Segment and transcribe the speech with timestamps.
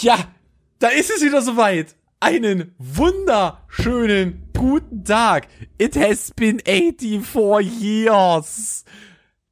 [0.00, 0.32] Ja,
[0.78, 1.96] da ist es wieder soweit.
[2.20, 5.48] Einen wunderschönen guten Tag.
[5.76, 8.84] It has been 84 years.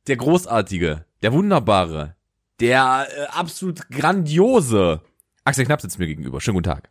[0.06, 2.14] Der großartige, der wunderbare,
[2.61, 5.01] der äh, absolut grandiose
[5.45, 6.41] Axel Knapp sitzt mir gegenüber.
[6.41, 6.91] Schönen guten Tag.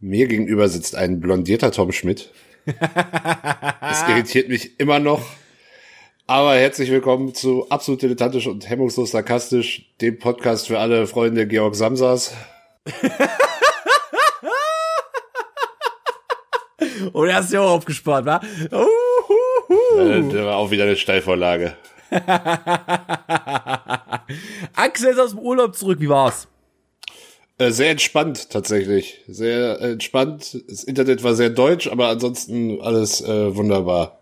[0.00, 2.32] Mir gegenüber sitzt ein blondierter Tom Schmidt.
[2.64, 5.22] Es irritiert mich immer noch.
[6.26, 11.74] Aber herzlich willkommen zu Absolut Dilettantisch und Hemmungslos Sarkastisch, dem Podcast für alle Freunde Georg
[11.74, 12.34] Samsas.
[17.12, 18.40] Oh, der hast du ja auch aufgespart, wa?
[18.70, 21.76] Äh, Das war auch wieder eine Steilvorlage.
[24.74, 25.98] Axel ist aus dem Urlaub zurück.
[26.00, 26.46] Wie war's?
[27.58, 29.22] Äh, Sehr entspannt tatsächlich.
[29.26, 30.62] Sehr entspannt.
[30.68, 34.20] Das Internet war sehr deutsch, aber ansonsten alles äh, wunderbar.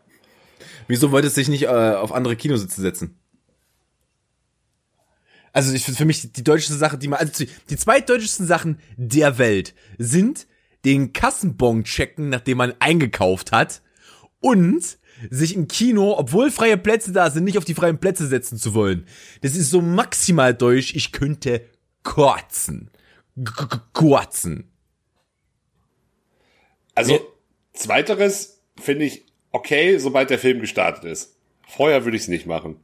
[0.89, 3.19] Wieso wolltest du dich nicht äh, auf andere Kinositze setzen?
[5.57, 9.39] Also ich finde für mich die deutscheste Sache, die man, also die, zweitdeutschesten Sachen der
[9.39, 10.47] Welt sind
[10.85, 13.81] den Kassenbon checken, nachdem man eingekauft hat
[14.41, 14.99] und
[15.31, 18.75] sich im Kino, obwohl freie Plätze da sind, nicht auf die freien Plätze setzen zu
[18.75, 19.07] wollen.
[19.41, 21.65] Das ist so maximal deutsch, ich könnte
[22.03, 22.91] kotzen.
[23.95, 24.71] Kotzen.
[26.95, 27.21] Also, Ja.
[27.73, 31.35] zweiteres finde ich okay, sobald der Film gestartet ist.
[31.67, 32.77] Vorher würde ich es nicht machen.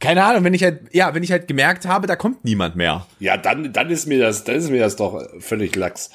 [0.00, 3.06] Keine Ahnung, wenn ich halt, ja, wenn ich halt gemerkt habe, da kommt niemand mehr.
[3.18, 6.10] Ja, dann, dann ist mir das, dann ist mir das doch völlig lax.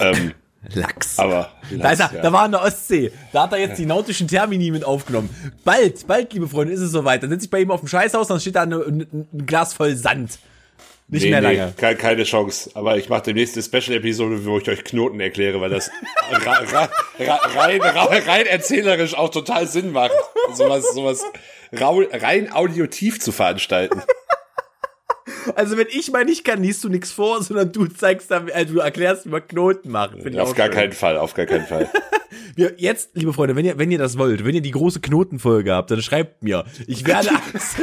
[0.00, 0.32] Ähm,
[0.74, 1.16] Lachs.
[1.18, 2.22] aber Da, ist er, Lachs, ja.
[2.22, 3.12] da war er in der Ostsee.
[3.32, 5.30] Da hat er jetzt die nautischen Termini mit aufgenommen.
[5.64, 7.22] Bald, bald, liebe Freunde, ist es soweit.
[7.22, 9.72] Dann sitze ich bei ihm auf dem Scheißhaus, dann steht da eine, ein, ein Glas
[9.74, 10.40] voll Sand.
[11.08, 11.72] Nicht nee, mehr nee, lange.
[11.76, 12.70] ke- keine Chance.
[12.74, 15.88] Aber ich mache demnächst eine Special-Episode, wo ich euch Knoten erkläre, weil das
[16.32, 16.88] ra ra
[17.20, 20.10] ra rein, rein erzählerisch auch total Sinn macht,
[20.54, 21.22] sowas, sowas
[21.72, 24.02] rein audiotiv zu veranstalten.
[25.54, 28.74] Also wenn ich mal nicht kann, liest du nichts vor, sondern du zeigst dann, also
[28.74, 29.90] du erklärst, wie man Knoten
[30.34, 30.74] ich auf gar schön.
[30.74, 31.88] keinen Fall, auf gar keinen Fall.
[32.54, 35.72] Wir, jetzt, liebe Freunde, wenn ihr, wenn ihr das wollt, wenn ihr die große Knotenfolge
[35.72, 36.64] habt, dann schreibt mir.
[36.86, 37.28] Ich werde,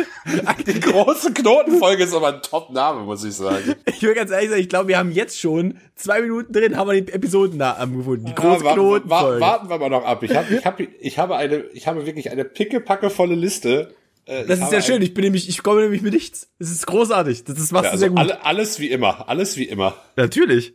[0.68, 3.76] Die große Knotenfolge ist aber ein Top-Name, muss ich sagen.
[3.86, 6.90] ich will ganz ehrlich sagen, ich glaube, wir haben jetzt schon zwei Minuten drin, haben
[6.90, 8.26] wir die Episoden da am gefunden.
[8.26, 9.42] Die große Ja, wa- Knotenfolge.
[9.42, 10.24] warten wir mal noch ab.
[10.24, 13.94] Ich habe, ich habe, ich habe eine, ich habe wirklich eine pickepackevolle Liste.
[14.26, 15.02] Äh, Das ich ist habe ja schön.
[15.02, 16.50] Ich bin nämlich, ich komme nämlich mit nichts.
[16.60, 17.44] Das ist großartig.
[17.44, 18.20] Das, das machst Ja, du sehr also gut.
[18.20, 19.96] alle, alles wie immer, alles wie immer.
[20.16, 20.74] Natürlich.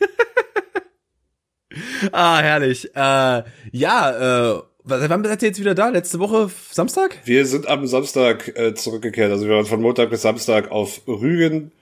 [2.12, 2.90] ah, herrlich.
[2.94, 5.88] Äh, ja, äh, wann seid ihr jetzt wieder da?
[5.88, 7.18] Letzte Woche Samstag?
[7.24, 9.30] Wir sind am Samstag äh, zurückgekehrt.
[9.30, 11.72] Also wir waren von Montag bis Samstag auf Rügen.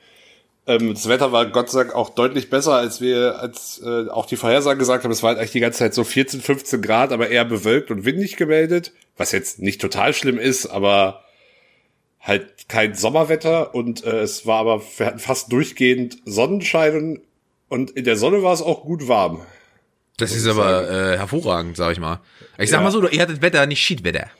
[0.67, 4.27] Ähm, das Wetter war Gott sei Dank auch deutlich besser, als wir, als äh, auch
[4.27, 5.13] die Vorhersagen gesagt haben.
[5.13, 8.05] Es war halt eigentlich die ganze Zeit so 14, 15 Grad, aber eher bewölkt und
[8.05, 8.93] windig gemeldet.
[9.17, 11.23] Was jetzt nicht total schlimm ist, aber
[12.21, 13.75] halt kein Sommerwetter.
[13.75, 17.21] Und äh, es war aber, wir hatten fast durchgehend Sonnenschein
[17.69, 19.41] und in der Sonne war es auch gut warm.
[20.19, 22.21] Das ist aber äh, hervorragend, sag ich mal.
[22.59, 22.85] Ich sag Ja.
[22.85, 24.31] mal so, ihr hattet Wetter, nicht Schiedwetter.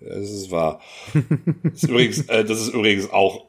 [0.00, 0.80] Das ist wahr.
[1.62, 3.46] Das ist übrigens, äh, das ist übrigens auch.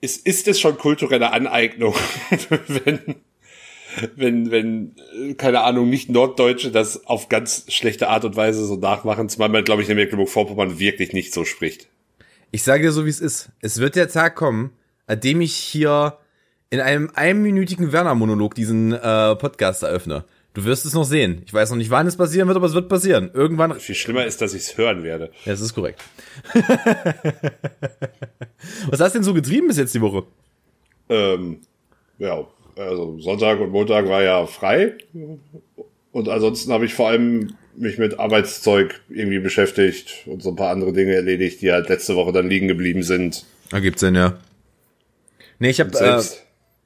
[0.00, 1.94] Ist, ist es schon kulturelle Aneignung,
[2.68, 3.16] wenn,
[4.14, 4.96] wenn, wenn,
[5.30, 9.48] äh, keine Ahnung, nicht Norddeutsche das auf ganz schlechte Art und Weise so nachmachen, zumal
[9.48, 11.88] man, glaube ich, in Mecklenburg-Vorpommern wirklich nicht so spricht.
[12.52, 13.48] Ich sage dir so, wie es ist.
[13.60, 14.70] Es wird der Tag kommen,
[15.06, 16.18] an dem ich hier
[16.70, 20.24] in einem einminütigen Werner-Monolog diesen äh, Podcast eröffne.
[20.54, 21.42] Du wirst es noch sehen.
[21.44, 23.30] Ich weiß noch nicht, wann es passieren wird, aber es wird passieren.
[23.34, 23.78] Irgendwann.
[23.78, 25.30] Viel schlimmer ist, dass ich es hören werde.
[25.44, 26.02] Ja, das ist korrekt.
[28.88, 30.24] Was hast du denn so getrieben bis jetzt die Woche?
[31.10, 31.58] Ähm,
[32.18, 34.94] ja, also Sonntag und Montag war ja frei.
[36.12, 40.70] Und ansonsten habe ich vor allem mich mit Arbeitszeug irgendwie beschäftigt und so ein paar
[40.70, 43.44] andere Dinge erledigt, die halt letzte Woche dann liegen geblieben sind.
[43.70, 44.38] Ergibt's denn, ja.
[45.58, 46.22] Nee, ich hab, äh.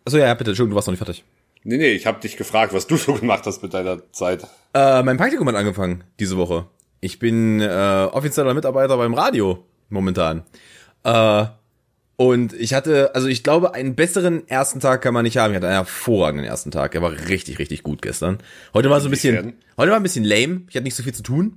[0.04, 1.24] Achso, ja, bitte, Entschuldigung, du warst noch nicht fertig.
[1.62, 4.46] Nee, nee, ich habe dich gefragt, was du so gemacht hast mit deiner Zeit.
[4.74, 6.66] Äh, mein Praktikum hat angefangen diese Woche.
[7.00, 10.44] Ich bin äh, offizieller Mitarbeiter beim Radio momentan.
[11.04, 11.44] Äh,
[12.16, 15.52] und ich hatte, also ich glaube, einen besseren ersten Tag kann man nicht haben.
[15.52, 16.94] Ich hatte einen hervorragenden ersten Tag.
[16.94, 18.38] Er war richtig, richtig gut gestern.
[18.74, 20.62] Heute war so ein bisschen, heute war ein bisschen lame.
[20.68, 21.56] Ich hatte nicht so viel zu tun.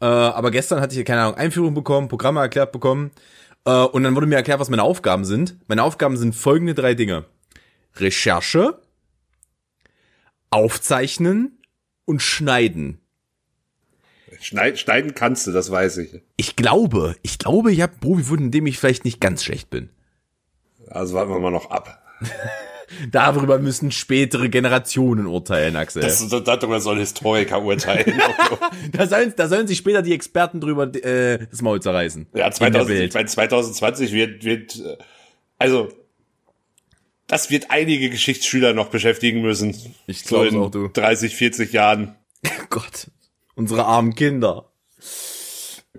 [0.00, 3.10] Äh, aber gestern hatte ich, keine Ahnung, Einführung bekommen, Programme erklärt bekommen.
[3.64, 5.56] Äh, und dann wurde mir erklärt, was meine Aufgaben sind.
[5.66, 7.24] Meine Aufgaben sind folgende drei Dinge.
[7.96, 8.80] Recherche,
[10.50, 11.58] Aufzeichnen
[12.04, 13.00] und Schneiden.
[14.40, 16.20] Schneid, schneiden kannst du, das weiß ich.
[16.36, 19.70] Ich glaube, ich glaube, ich habe Profi gefunden, in dem ich vielleicht nicht ganz schlecht
[19.70, 19.90] bin.
[20.88, 22.02] Also warten wir mal noch ab.
[23.10, 26.02] Darüber müssen spätere Generationen urteilen, Axel.
[26.02, 28.20] Das, das, darüber soll Historiker urteilen.
[28.92, 32.26] da, sollen, da sollen sich später die Experten drüber äh, das Maul zerreißen.
[32.34, 33.08] ja, In der 2000, Welt.
[33.08, 34.98] ich meine, 2020 wird, wird, äh,
[35.58, 35.88] also,
[37.26, 39.74] Das wird einige Geschichtsschüler noch beschäftigen müssen.
[40.06, 40.88] Ich so glaub's in auch, du.
[40.88, 42.14] 30, 40 Jahren.
[42.70, 43.10] Gott,
[43.54, 44.70] unsere armen Kinder.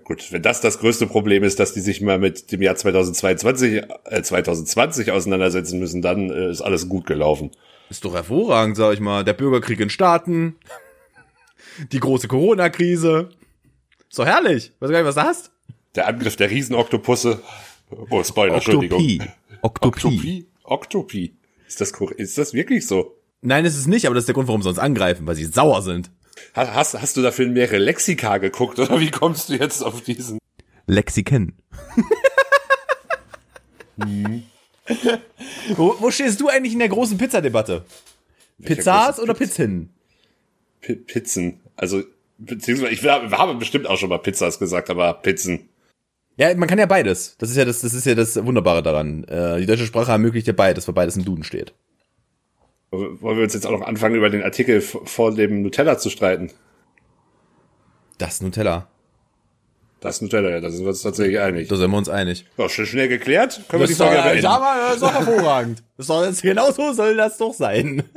[0.04, 3.82] Gut, wenn das das größte Problem ist, dass die sich mal mit dem Jahr 2022,
[4.06, 7.50] äh, 2020 auseinandersetzen müssen, dann äh, ist alles gut gelaufen.
[7.90, 9.24] Ist doch hervorragend, sag ich mal.
[9.24, 10.58] Der Bürgerkrieg in Staaten,
[11.92, 13.30] die große Corona-Krise.
[14.08, 14.74] Ist doch herrlich.
[14.80, 15.52] Weißt du gar nicht, was du hast?
[15.96, 17.42] Der Angriff der Riesenoktopusse.
[18.12, 19.00] Oh, Spoiler, Entschuldigung.
[19.62, 19.82] Oktopie.
[19.82, 20.48] Oktopie.
[20.66, 21.26] Oktopie.
[21.26, 21.38] Oktopie.
[21.68, 23.18] Ist das, ist das wirklich so?
[23.42, 25.46] Nein, ist es nicht, aber das ist der Grund, warum sie uns angreifen, weil sie
[25.46, 26.10] sauer sind.
[26.56, 30.40] Ha- Hast, hast du dafür mehrere Lexika geguckt oder wie kommst du jetzt auf diesen?
[30.88, 31.54] Lexiken.
[35.76, 37.86] wo, wo stehst du eigentlich in der großen Pizzadebatte?
[38.62, 39.94] Pizzas oder Pizzen?
[40.82, 41.60] P Pizzen.
[41.76, 42.04] Also,
[42.38, 45.70] beziehungsweise, ich hab- habe bestimmt auch schon mal Pizzas gesagt, aber Pizzen.
[46.38, 47.38] Ja, man kann ja beides.
[47.38, 49.24] Das ist ja das, das ist ja das Wunderbare daran.
[49.26, 51.74] Äh, die deutsche Sprache ermöglicht ja beides, weil beides im Duden steht.
[52.92, 56.52] Wollen wir uns jetzt auch noch anfangen, über den Artikel vor dem Nutella zu streiten?
[58.18, 58.88] Das ist Nutella.
[60.00, 61.68] Das ist Nutella, ja, da sind wir uns tatsächlich einig.
[61.68, 62.46] Da sind wir uns einig.
[62.58, 63.62] Ja, schnell, schnell geklärt.
[63.68, 64.42] Können wir Das die ist doch, Frage ja, beenden?
[64.44, 65.84] sag mal, das ist doch hervorragend.
[65.98, 68.04] Das doch, das, genau so soll das doch sein.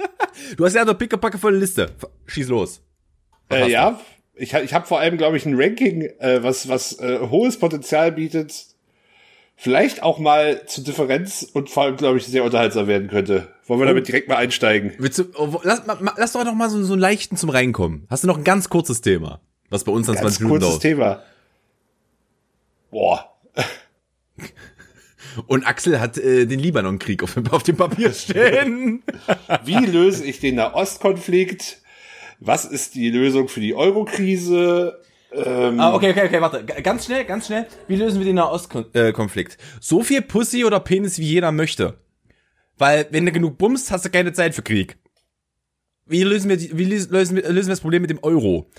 [0.57, 1.91] Du hast ja eine pickepacke volle Liste.
[2.27, 2.81] Schieß los.
[3.51, 3.99] Äh, ja,
[4.39, 8.13] ich, ich habe vor allem, glaube ich, ein Ranking, äh, was, was äh, hohes Potenzial
[8.13, 8.67] bietet.
[9.57, 13.49] Vielleicht auch mal zu Differenz und vor allem, glaube ich, sehr unterhaltsam werden könnte.
[13.67, 14.93] Wollen wir damit direkt mal einsteigen?
[14.99, 18.07] Du, oh, lass, ma, lass doch noch mal so, so einen leichten zum Reinkommen.
[18.09, 20.71] Hast du noch ein ganz kurzes Thema, was bei uns dann Ganz 20 Minuten kurzes
[20.71, 20.83] dauert?
[20.83, 21.23] Thema.
[22.91, 23.35] Boah.
[25.47, 29.03] Und Axel hat äh, den Libanon-Krieg auf, auf dem Papier stehen.
[29.65, 31.79] Wie löse ich den Nahostkonflikt?
[32.41, 35.01] Was ist die Lösung für die Euro-Krise?
[35.33, 36.65] Ähm, ah, okay, okay, okay, warte.
[36.65, 37.67] G- Ganz schnell, ganz schnell.
[37.87, 39.59] Wie lösen wir den Nahostkonflikt?
[39.81, 41.99] So viel Pussy oder Penis, wie jeder möchte.
[42.79, 44.97] Weil, wenn du genug bummst, hast du keine Zeit für Krieg.
[46.07, 48.71] Wie lösen wir, die, wie lösen wir, lösen wir das Problem mit dem Euro?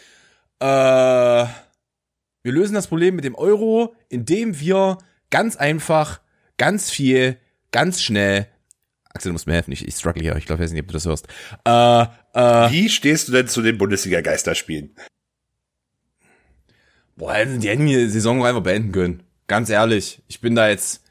[0.59, 4.97] Äh, wir lösen das Problem mit dem Euro, indem wir
[5.29, 6.21] ganz einfach,
[6.57, 7.38] ganz viel,
[7.71, 8.47] ganz schnell,
[9.19, 10.88] Axel, du musst mir helfen, ich, ich struggle hier, ich glaube, ich weiß nicht, ob
[10.88, 11.27] du das hörst.
[11.66, 14.95] Äh, äh, Wie stehst du denn zu den Bundesliga-Geisterspielen?
[17.18, 19.24] Boah, die hätten die Saison einfach beenden können.
[19.48, 21.04] Ganz ehrlich, ich bin da jetzt.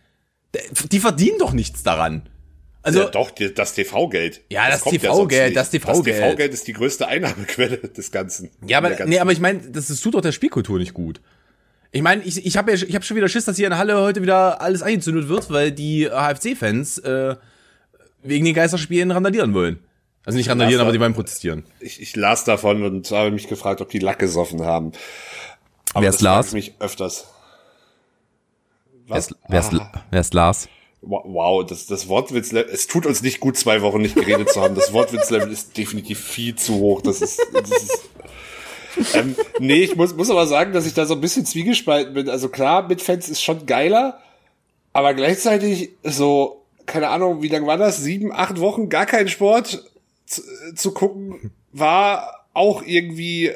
[0.90, 2.30] Die verdienen doch nichts daran.
[2.80, 4.40] Also, ja, doch, das TV-Geld.
[4.48, 6.16] Ja, das TV-Geld, das TV-Geld.
[6.16, 8.48] Das TV-Geld ist die größte Einnahmequelle des Ganzen.
[8.66, 11.20] ja, aber, ganzen- nee, aber ich meine, das, das tut doch der Spielkultur nicht gut.
[11.92, 13.78] Ich meine, ich, ich habe ja, ich habe schon wieder Schiss, dass hier in der
[13.78, 17.36] Halle heute wieder alles eingezündet wird, weil die HFC-Fans äh,
[18.22, 19.78] wegen den Geisterspielen randalieren wollen.
[20.24, 21.64] Also nicht randalieren, aber die wollen protestieren.
[21.80, 24.92] ich, ich las davon und habe mich gefragt, ob die Lack gesoffen haben.
[25.94, 26.48] Aber Wer ist Lars?
[26.48, 27.28] ich mich öfters.
[29.06, 29.28] Wer Was?
[29.30, 30.68] ist, wer, ist, Ah, wer ist Lars?
[31.00, 34.74] wow, das, das Wortwitzlevel, es tut uns nicht gut, zwei Wochen nicht geredet zu haben.
[34.74, 37.00] Das Wortwitzlevel ist definitiv viel zu hoch.
[37.02, 38.08] Das ist, das ist
[39.14, 42.28] ähm, nee, ich muss, muss aber sagen, dass ich da so ein bisschen zwiegespalten bin.
[42.28, 44.20] Also klar, mit Fans ist schon geiler,
[44.92, 46.57] aber gleichzeitig so,
[46.88, 47.98] keine Ahnung, wie lange war das?
[48.02, 49.84] Sieben, acht Wochen, gar kein Sport
[50.26, 50.42] zu,
[50.74, 53.52] zu gucken, war auch irgendwie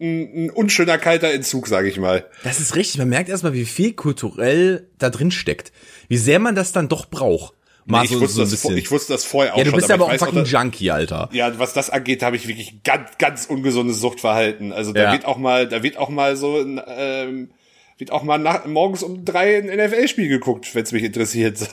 [0.00, 2.26] ein, ein unschöner kalter Entzug, sage ich mal.
[2.42, 2.98] Das ist richtig.
[2.98, 5.70] Man merkt erstmal, wie viel kulturell da drin steckt.
[6.08, 7.54] Wie sehr man das dann doch braucht.
[7.84, 8.76] Mal ich, so, wusste so ein das, bisschen.
[8.76, 9.78] ich wusste das vorher auch ja, du schon.
[9.78, 11.28] bist aber auch ein ich fucking dass- Junkie, Alter.
[11.32, 14.72] Ja, was das angeht, habe ich wirklich ganz, ganz ungesundes Suchtverhalten.
[14.72, 15.12] Also da Ja.
[15.12, 17.50] wird auch mal, da wird auch mal so, ein, ähm,
[17.98, 21.58] wird auch mal nach, morgens um drei ein NFL-Spiel geguckt, wenn es mich interessiert.
[21.58, 21.66] So.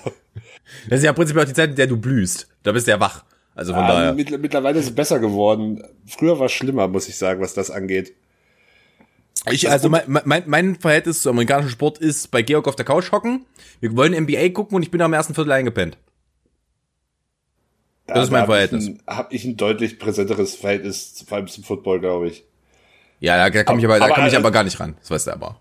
[0.90, 2.48] Das ist ja prinzipiell auch die Zeit, in der du blühst.
[2.64, 3.24] Da bist du ja wach.
[3.56, 4.14] Also von Ähm, daher.
[4.14, 5.84] mittler- mittlerweile ist es besser geworden.
[6.06, 8.14] Früher war es schlimmer, muss ich sagen, was das angeht.
[9.50, 13.12] Ich, also mein, mein, mein Verhältnis zum amerikanischen Sport ist bei Georg auf der Couch
[13.12, 13.46] hocken.
[13.80, 15.98] Wir wollen NBA gucken und ich bin am ersten Viertel eingepennt.
[18.06, 18.86] Das ist mein Verhältnis.
[18.88, 22.44] Habe ich, ein- hab ich ein deutlich präsenteres Verhältnis, vor allem zum Football, glaube ich.
[23.20, 24.96] Ja, da, da komme ich aber, da komm ich aber gar nicht ran.
[25.00, 25.60] Das weißt du aber.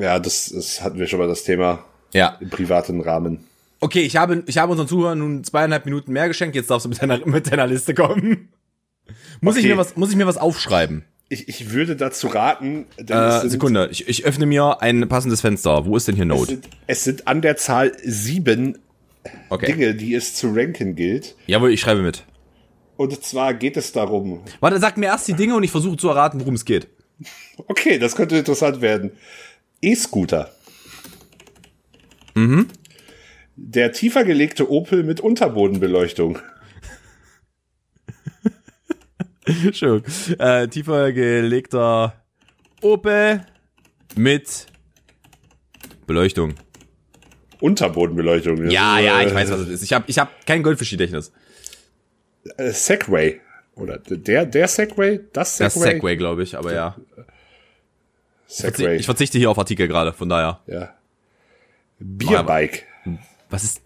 [0.00, 2.36] Ja, das, das hatten wir schon mal das Thema Ja.
[2.40, 3.44] im privaten Rahmen.
[3.80, 6.56] Okay, ich habe, ich habe unseren Zuhörern nun zweieinhalb Minuten mehr geschenkt.
[6.56, 8.48] Jetzt darfst du mit deiner, mit deiner Liste kommen.
[9.40, 9.74] Muss ich Okay.
[9.74, 11.04] mir was, muss ich mir was aufschreiben?
[11.28, 13.88] Ich, ich würde dazu raten, Äh, es Sekunde.
[13.90, 15.84] Ich, ich öffne mir ein passendes Fenster.
[15.84, 16.46] Wo ist denn hier es Note?
[16.52, 18.78] sind, es sind an der Zahl sieben
[19.50, 19.66] Okay.
[19.72, 21.34] Dinge, die es zu ranken gilt.
[21.46, 22.24] Jawohl, ich schreibe mit.
[22.96, 26.08] Und zwar geht es darum, Warte, sag mir erst die Dinge und ich versuche zu
[26.08, 26.86] erraten, worum es geht.
[27.66, 29.10] okay, das könnte interessant werden.
[29.86, 30.50] E-Scooter.
[32.34, 32.66] Mhm.
[33.54, 36.40] Der tiefer gelegte Opel mit Unterbodenbeleuchtung.
[39.72, 40.02] Schön.
[40.38, 42.20] Äh, tiefer gelegter
[42.82, 43.46] Opel
[44.16, 44.66] mit
[46.08, 46.54] Beleuchtung.
[47.60, 48.68] Unterbodenbeleuchtung.
[48.68, 49.82] Ja, ja, äh, ich weiß, was es ist.
[49.84, 51.32] Ich habe ich hab kein Goldfisch-Gedächtnis.
[52.58, 53.40] Segway.
[53.76, 55.20] Oder der, der Segway?
[55.32, 55.64] Das Segway?
[55.64, 56.96] Das Segway, glaube ich, aber ja.
[58.46, 58.96] Segway.
[58.96, 60.60] Ich verzichte hier auf Artikel gerade, von daher.
[60.66, 60.94] ja.
[61.98, 62.84] Bierbike.
[63.48, 63.80] Was ist.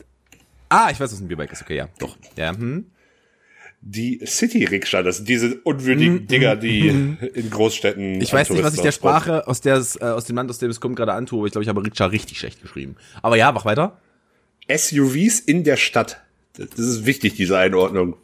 [0.69, 1.63] Ah, ich weiß, was ein Bierbike ist.
[1.63, 2.17] Okay, ja, doch.
[2.37, 2.87] Ja, hm.
[3.83, 8.21] Die City-Rikscha, das sind diese unwürdigen Dinger, die in Großstädten.
[8.21, 10.59] Ich weiß nicht, was ich der Sprache aus der es, äh, aus dem Land, aus
[10.59, 12.97] dem es kommt, gerade antue, aber ich glaube, ich habe Rikscha richtig schlecht geschrieben.
[13.23, 13.99] Aber ja, mach weiter.
[14.71, 16.21] SUVs in der Stadt.
[16.59, 18.17] Das ist wichtig, diese Einordnung.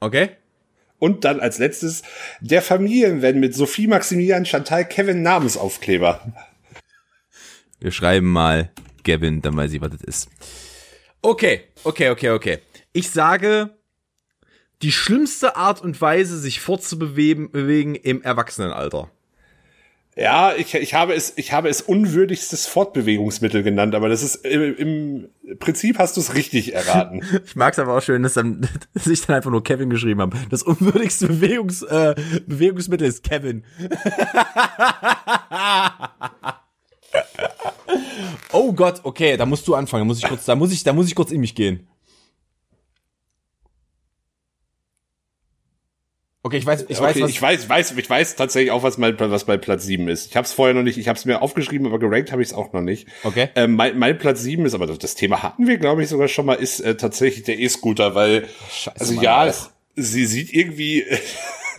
[0.00, 0.30] Okay.
[1.00, 2.02] Und dann als letztes
[2.40, 6.32] der Familienvan mit Sophie, Maximilian, Chantal, Kevin Namensaufkleber.
[7.80, 8.70] Wir schreiben mal
[9.02, 10.28] Gavin, dann weiß ich, was das ist.
[11.22, 12.58] Okay, okay, okay, okay.
[12.92, 13.70] Ich sage,
[14.82, 19.10] die schlimmste Art und Weise, sich fortzubewegen bewegen im Erwachsenenalter.
[20.20, 24.76] Ja, ich, ich habe es, ich habe es unwürdigstes Fortbewegungsmittel genannt, aber das ist im,
[24.76, 27.22] im Prinzip hast du es richtig erraten.
[27.46, 30.20] Ich mag es aber auch schön, dass, dann, dass ich dann einfach nur Kevin geschrieben
[30.20, 30.36] habe.
[30.50, 32.14] Das unwürdigste Bewegungs, äh,
[32.46, 33.64] Bewegungsmittel ist Kevin.
[38.52, 40.02] oh Gott, okay, da musst du anfangen.
[40.02, 41.88] Da muss ich kurz, da muss ich, da muss ich kurz in mich gehen.
[46.42, 48.96] Okay, ich weiß, ich weiß, okay, was, ich weiß, weiß, ich weiß tatsächlich auch, was
[48.96, 50.26] mein, was bei Platz 7 ist.
[50.30, 52.48] Ich habe es vorher noch nicht, ich habe es mir aufgeschrieben, aber gerankt habe ich
[52.48, 53.08] es auch noch nicht.
[53.24, 53.50] Okay.
[53.56, 56.46] Ähm, mein, mein Platz 7 ist, aber das, Thema hatten wir, glaube ich, sogar schon
[56.46, 59.70] mal, ist äh, tatsächlich der E-Scooter, weil, Scheiße, also Mann, ja, Alter.
[59.96, 61.04] sie sieht irgendwie,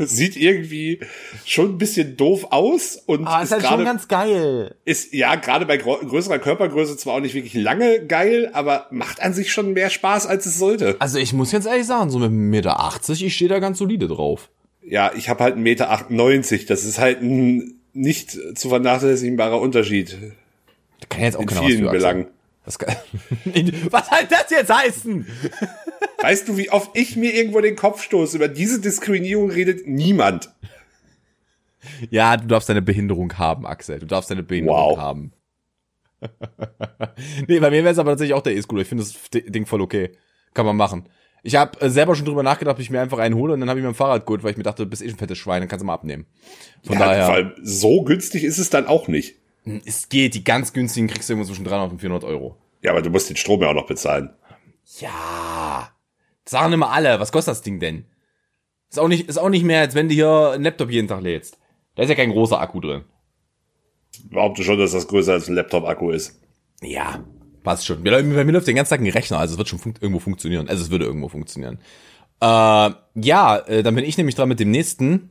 [0.08, 1.00] sieht irgendwie
[1.46, 4.76] schon ein bisschen doof aus und ah, ist halt gerade schon ganz geil.
[4.86, 9.34] ist ja gerade bei größerer Körpergröße zwar auch nicht wirklich lange geil, aber macht an
[9.34, 10.96] sich schon mehr Spaß als es sollte.
[11.00, 14.08] Also ich muss jetzt ehrlich sagen, so mit 1,80 Meter, ich stehe da ganz solide
[14.08, 14.50] drauf.
[14.84, 20.18] Ja, ich habe halt 1,98 Meter, das ist halt ein nicht zu vernachlässigbarer Unterschied
[21.00, 21.92] Da kann jetzt auch in was vielen.
[21.92, 22.28] Belangen.
[22.66, 22.96] Was, kann,
[23.90, 25.26] was soll das jetzt heißen?
[26.22, 28.38] Weißt du, wie oft ich mir irgendwo den Kopf stoße?
[28.38, 30.52] Über diese Diskriminierung redet niemand.
[32.12, 34.00] Ja, du darfst deine Behinderung haben, Axel.
[34.00, 34.98] Du darfst deine Behinderung Wow.
[35.00, 35.34] haben.
[37.48, 38.82] nee, bei mir wäre es aber tatsächlich auch der E-Scooter.
[38.84, 40.12] Ich finde das Ding voll okay.
[40.54, 41.10] Kann man machen.
[41.44, 43.70] Ich habe äh, selber schon drüber nachgedacht, ob ich mir einfach einen hole und dann
[43.70, 45.40] habe ich mir ein Fahrrad geholt, weil ich mir dachte, du bist eh ein fettes
[45.40, 46.28] Schwein, dann kannst du mal abnehmen.
[46.86, 49.41] Von Ja, daher, allem so günstig ist es dann auch nicht.
[49.64, 52.58] Es geht, die ganz günstigen kriegst du irgendwo zwischen 300 und 400 Euro.
[52.82, 54.32] Ja, aber du musst den Strom ja auch noch bezahlen.
[55.00, 55.92] Ja,
[56.44, 57.20] das sagen immer alle.
[57.20, 58.06] Was kostet das Ding denn?
[58.90, 61.22] Ist auch nicht, ist auch nicht mehr, als wenn du hier einen Laptop jeden Tag
[61.22, 61.58] lädst.
[61.96, 63.04] Da ist ja kein großer Akku drin.
[64.30, 66.42] Behaupte schon, dass das größer als ein Laptop-Akku ist.
[66.82, 67.24] Ja,
[67.64, 68.04] passt schon.
[68.04, 70.68] Bei mir läuft den ganzen Tag ein Rechner, also es wird schon fun irgendwo funktionieren.
[70.68, 71.80] Also es würde irgendwo funktionieren.
[72.42, 72.46] Äh,
[73.16, 75.30] ja, äh, dann bin ich nämlich dran mit dem nächsten.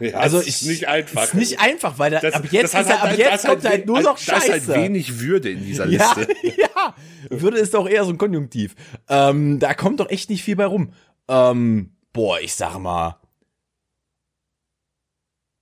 [0.00, 1.22] Ja, Also ist ich, nicht einfach.
[1.24, 3.86] Ist nicht einfach, weil da, Das- ab jetzt, ist, er- ab jetzt kommt halt we-
[3.86, 4.74] nur noch Das ist halt Scheiße.
[4.74, 6.34] wenig Würde in dieser ja, Liste.
[6.60, 6.94] ja.
[7.30, 8.74] Würde ist doch eher so ein Konjunktiv.
[9.08, 10.92] Ähm, da kommt doch echt nicht viel bei rum.
[11.28, 13.18] Ähm, boah, ich sag mal.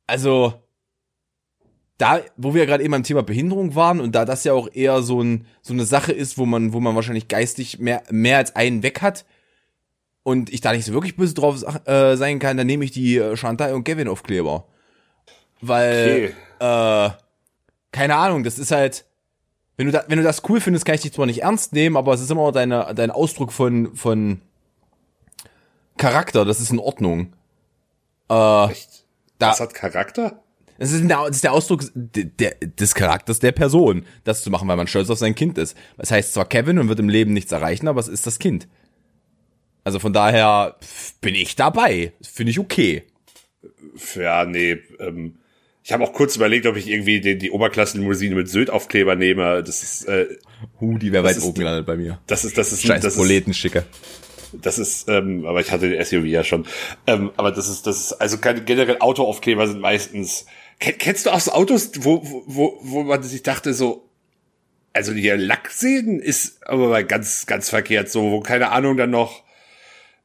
[0.07, 0.55] Also,
[1.99, 5.03] da, wo wir gerade eben beim Thema Behinderung waren und da das ja auch eher
[5.03, 8.57] so, ein, so eine Sache ist, wo man, wo man wahrscheinlich geistig mehr, mehr als
[8.57, 9.25] einen weg hat
[10.23, 13.17] und ich da nicht so wirklich böse drauf äh, sein kann, dann nehme ich die
[13.17, 14.67] äh, Chantal und Kevin Aufkleber.
[15.61, 17.11] Weil, äh,
[17.93, 19.05] keine Ahnung, das ist halt,
[19.77, 21.97] wenn du, da, wenn du das cool findest, kann ich dich zwar nicht ernst nehmen,
[21.97, 24.41] aber es ist immer deine, dein Ausdruck von, von
[25.97, 27.33] Charakter, das ist in Ordnung.
[28.31, 29.05] Äh, Echt?
[29.39, 30.43] da, Das hat Charakter?
[30.79, 34.51] das ist, der, das ist der Ausdruck der, der, des Charakters der Person, das zu
[34.51, 35.77] machen, weil man stolz auf sein Kind ist.
[35.97, 38.67] Das heißt zwar Kevin und wird im Leben nichts erreichen, aber es ist das Kind.
[39.85, 40.77] Also von daher
[41.21, 42.13] bin ich dabei.
[42.23, 43.05] Finde ich okay.
[44.17, 44.79] Ja, nee.
[45.01, 45.37] Ähm,
[45.85, 49.63] ich habe auch kurz überlegt, ob ich irgendwie die, die Oberklassenlimousine mit Sylt-Aufkleber nehme.
[49.65, 50.27] Das ist, äh,
[50.81, 52.21] Huh, die wäre weit ist oben gelandet bei mir.
[52.27, 53.85] das ist, das ist, Scheiß das ist, Proletenschicke.
[54.53, 56.67] das ist, ähm, aber ich hatte den SUV ja schon.
[57.09, 60.47] Ähm, aber das ist, das ist, also generell Autoaufkleber sind meistens.
[60.79, 64.09] Kenn, kennst du auch so Autos, wo, wo, wo, wo man sich dachte so,
[64.93, 69.43] also hier Lacksehen ist aber mal ganz, ganz verkehrt, so, wo keine Ahnung dann noch,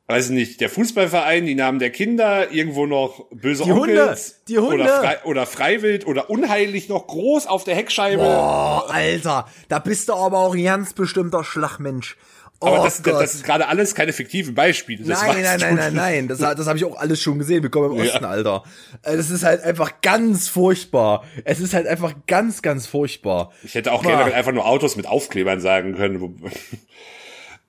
[0.08, 4.42] weiß ich nicht, der Fußballverein, die Namen der Kinder, irgendwo noch böse Die Hunde, Onkels
[4.48, 4.76] die Hunde.
[4.84, 8.22] Oder, frei, oder Freiwild oder unheilig noch groß auf der Heckscheibe.
[8.22, 12.16] Oh, Alter, da bist du aber auch ein ganz bestimmter Schlagmensch.
[12.60, 13.22] Oh aber das, Gott.
[13.22, 15.04] das ist gerade alles keine fiktiven Beispiele.
[15.04, 16.28] Das Nein, nein, nein, nein, nein.
[16.28, 17.62] Das, das habe ich auch alles schon gesehen.
[17.62, 18.14] Willkommen im Ja.
[18.14, 18.64] Osten, Alter.
[19.04, 21.24] Äh, Das ist halt einfach ganz furchtbar.
[21.44, 23.52] Es ist halt einfach ganz, ganz furchtbar.
[23.64, 26.42] Ich hätte auch generell einfach nur Autos mit Aufklebern sagen können.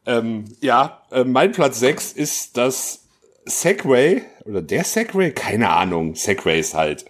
[0.08, 3.04] ähm, ja, äh, mein Platz 6 ist das
[3.44, 5.30] Segway oder der Segway?
[5.32, 6.14] Keine Ahnung.
[6.14, 7.04] Segways halt.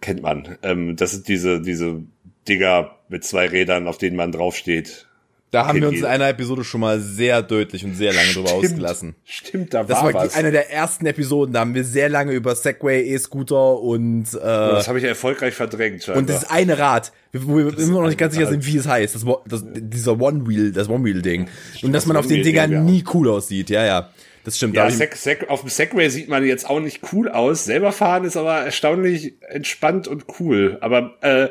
[0.00, 0.56] kennt man.
[0.62, 2.02] Ähm, das sind diese, diese
[2.48, 5.08] Dinger mit zwei Rädern, auf denen man draufsteht.
[5.54, 8.48] Da haben wir uns in einer Episode schon mal sehr deutlich und sehr lange drüber
[8.48, 8.64] Stimmt.
[8.64, 9.14] ausgelassen.
[9.24, 10.34] Stimmt, da Das war, war, was.
[10.34, 14.88] eine der ersten Episoden, da haben wir sehr lange über Segway, E-Scooter und äh, das
[14.88, 16.08] habe ich erfolgreich verdrängt.
[16.08, 19.14] und das eine Rad, wo wir immer noch nicht ganz sicher sind, wie es heißt,
[19.14, 21.42] das, das, dieser One-Wheel, das One-Wheel-Ding.
[21.82, 22.80] Und dass das man auf den Dingern ja.
[22.80, 24.10] nie cool aussieht, ja, ja.
[24.42, 24.74] Das stimmt.
[24.74, 27.64] ja, Seg Seg auf dem Segway sieht man jetzt auch nicht cool aus.
[27.64, 30.78] Selber fahren ist aber erstaunlich entspannt und cool.
[30.80, 31.48] Aber äh,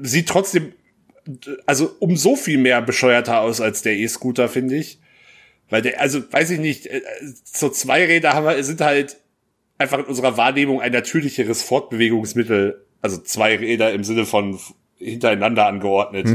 [0.00, 0.72] sieht trotzdem,
[1.66, 4.98] also um so viel mehr bescheuerter aus als der E-Scooter, finde ich.
[5.70, 7.00] Weil der, also weiß ich nicht, äh,
[7.44, 9.16] so Zweiräder haben wir, sind halt
[9.78, 12.84] einfach in unserer Wahrnehmung ein natürlicheres Fortbewegungsmittel.
[13.00, 14.58] Also zwei Räder im Sinne von
[14.98, 16.26] hintereinander angeordnet.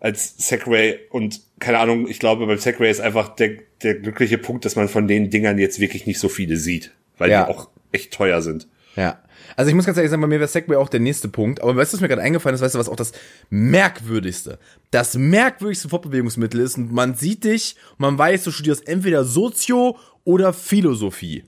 [0.00, 4.64] als Segway und keine Ahnung, ich glaube, beim Segway ist einfach der, der glückliche Punkt,
[4.64, 7.44] dass man von den Dingern jetzt wirklich nicht so viele sieht, weil Ja.
[7.44, 8.66] die auch echt teuer sind.
[8.96, 9.21] Ja.
[9.56, 11.62] Also ich muss ganz ehrlich sagen, bei mir wäre Segway auch der nächste Punkt.
[11.62, 12.60] Aber weißt du, was mir gerade eingefallen ist?
[12.60, 13.12] Weißt du, was auch das
[13.50, 14.58] merkwürdigste,
[14.90, 16.76] das merkwürdigste Fortbewegungsmittel ist?
[16.78, 21.44] Und man sieht dich man weiß, du studierst entweder Sozio oder Philosophie.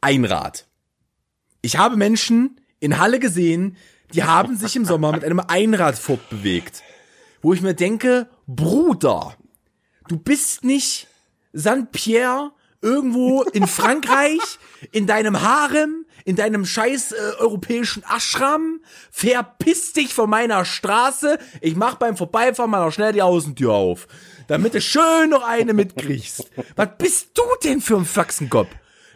[0.00, 0.66] Einrad.
[1.62, 3.76] Ich habe Menschen in Halle gesehen,
[4.14, 6.82] die haben sich im Sommer mit einem Einrad fortbewegt.
[7.42, 9.36] Wo ich mir denke, Bruder,
[10.08, 11.08] du bist nicht
[11.52, 12.52] Saint-Pierre
[12.82, 14.40] irgendwo in Frankreich,
[14.92, 18.80] in deinem Harem, in deinem scheiß äh, europäischen Ashram,
[19.10, 24.06] verpiss dich von meiner Straße, ich mach beim Vorbeifahren mal noch schnell die Außentür auf,
[24.48, 26.50] damit du schön noch eine mitkriegst.
[26.74, 28.68] Was bist du denn für ein Faxenkopf?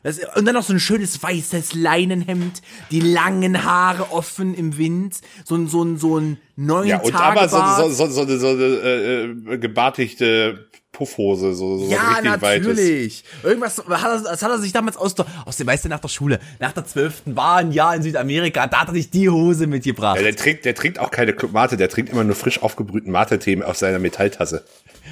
[0.02, 5.16] Das, und dann noch so ein schönes weißes Leinenhemd, die langen Haare offen im Wind,
[5.44, 7.58] so ein, so ein, so ein neun Ja, und aber so,
[7.90, 9.24] so, so, so, eine- so eine äh,
[9.54, 12.66] äh, gebartigte Puffhose, so, so Ja, richtig weites.
[12.68, 13.24] natürlich.
[13.42, 16.00] Irgendwas, hat er, das hat er sich damals aus der, aus dem, weißt du, nach
[16.00, 19.30] der Schule, nach der zwölften war ein Jahr in Südamerika, da hat er sich die
[19.30, 20.16] Hose mitgebracht.
[20.16, 23.10] Ja, der trinkt, der trinkt auch keine Club Mate, der trinkt immer nur frisch aufgebrühten
[23.10, 24.62] Mate-Tee aus seiner Metalltasse.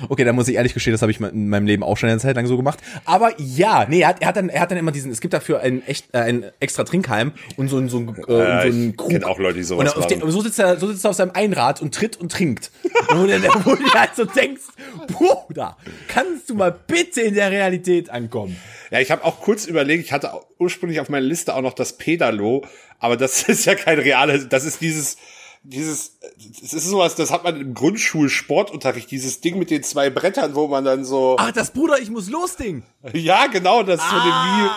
[0.09, 2.19] Okay, da muss ich ehrlich gestehen, das habe ich in meinem Leben auch schon eine
[2.19, 2.78] Zeit lang so gemacht.
[3.04, 5.34] Aber ja, nee, er hat, er hat dann, er hat dann immer diesen, es gibt
[5.34, 8.69] dafür ein echt, äh, ein extra Trinkheim und so ein, so ein, äh, Ja, so
[8.69, 10.21] ein ich kenn auch Leute, die sowas und machen.
[10.21, 12.71] der, so sitzt er, so sitzt er auf seinem Einrad und tritt und trinkt.
[13.11, 14.63] Und wo du, wo du halt so denkst,
[15.08, 15.76] Bruder,
[16.08, 18.56] kannst du mal bitte in der Realität ankommen?
[18.91, 21.99] Ja, ich habe auch kurz überlegt, ich hatte ursprünglich auf meiner Liste auch noch das
[21.99, 22.65] Pedalo,
[22.99, 25.17] aber das ist ja kein reales, das ist dieses,
[25.62, 26.18] dieses,
[26.62, 30.68] es ist sowas, das hat man im Grundschulsportunterricht, dieses Ding mit den zwei Brettern, wo
[30.68, 32.82] man dann so, Ach, das Bruder, ich muss los Ding.
[33.12, 34.71] ja, genau, das von dem Wii.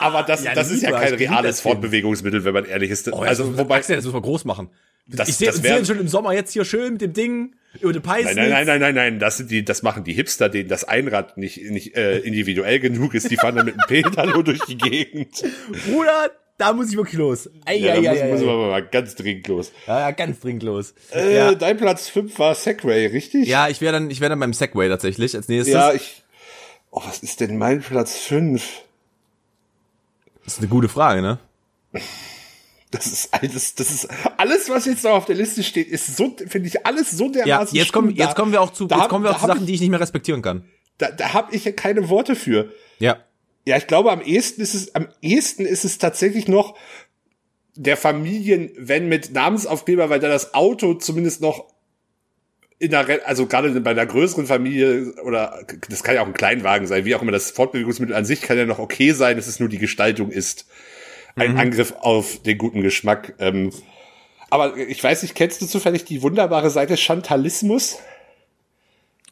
[0.00, 1.60] Aber das, Ja, das ist ja kein liebe reales.
[1.60, 3.10] Fortbewegungsmittel, wenn man ehrlich ist.
[3.12, 4.68] Oh, also, das, wobei, Axel, das müssen wir groß machen.
[5.08, 8.00] Das- ich sehe uns schon im Sommer jetzt hier schön mit dem Ding über die
[8.00, 8.34] Peisnitz.
[8.36, 10.84] Nein, nein, nein, nein, nein, nein, das sind die, das machen die Hipster, denen das
[10.84, 13.30] Einrad nicht, nicht äh, individuell genug ist.
[13.30, 15.42] Die fahren dann mit dem Pedalo durch die Gegend.
[15.86, 17.50] Bruder, da muss ich wirklich los.
[17.64, 18.52] Ei, Ja, ei, da ei, müssen ei.
[18.52, 19.72] wir mal ganz dringend los.
[19.86, 20.94] Ja, ja, ganz dringend los.
[21.12, 21.54] Äh, ja.
[21.54, 23.46] Dein Platz 5 war Segway, richtig?
[23.48, 25.74] ja, ich wäre dann, ich wäre dann beim Segway tatsächlich als nächstes.
[25.74, 26.22] Ja, ich.
[26.90, 28.82] Oh, was ist denn mein Platz 5?
[30.44, 31.38] Das ist eine gute Frage, ne?
[32.90, 36.34] Das ist alles, das ist alles, was jetzt noch auf der Liste steht, ist so,
[36.46, 39.08] finde ich, alles so Ja, dermaßen jetzt kommen, jetzt kommen wir auch zu, da jetzt
[39.08, 40.64] kommen wir auch zu Sachen, die ich nicht mehr respektieren kann.
[40.98, 42.72] Da, da habe ich ja keine Worte für.
[42.98, 43.18] Ja.
[43.66, 46.78] Ja, ich glaube, am ehesten ist es, am ehesten ist es tatsächlich noch
[47.74, 51.66] der Familien-Wenn mit Namensaufkleber, weil da das Auto zumindest noch
[52.78, 56.86] in der, also gerade bei einer größeren Familie oder das kann ja auch ein Kleinwagen
[56.86, 59.60] sein, wie auch immer das Fortbewegungsmittel an sich kann ja noch okay sein, dass es
[59.60, 60.66] nur die Gestaltung ist.
[61.34, 63.34] Ein Angriff auf den guten Geschmack.
[63.38, 63.70] Ähm,
[64.48, 67.98] aber ich weiß nicht, kennst du zufällig die wunderbare Seite Chantalismus?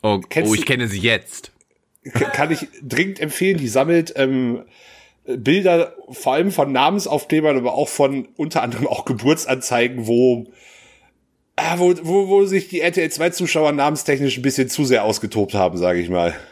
[0.02, 1.53] Oh, oh ich kenne sie jetzt.
[2.12, 3.58] Kann ich dringend empfehlen.
[3.58, 4.64] Die sammelt ähm,
[5.24, 10.46] Bilder vor allem von Namensaufklebern, aber auch von unter anderem auch Geburtsanzeigen, wo
[11.56, 15.54] ah, wo, wo, wo sich die RTL 2 Zuschauer namenstechnisch ein bisschen zu sehr ausgetobt
[15.54, 16.34] haben, sage ich mal.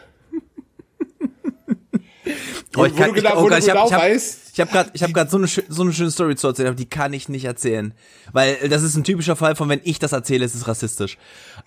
[2.75, 4.39] Oh, ich wo kann- du genau, ich- oh wo du ich hab- genau hab- weißt,
[4.55, 6.77] Ich habe gerade, ich habe gerade so eine so eine schöne Story zu erzählen, aber
[6.77, 7.93] die kann ich nicht erzählen,
[8.33, 11.19] weil äh, das ist ein typischer Fall von, wenn ich das erzähle, ist es rassistisch.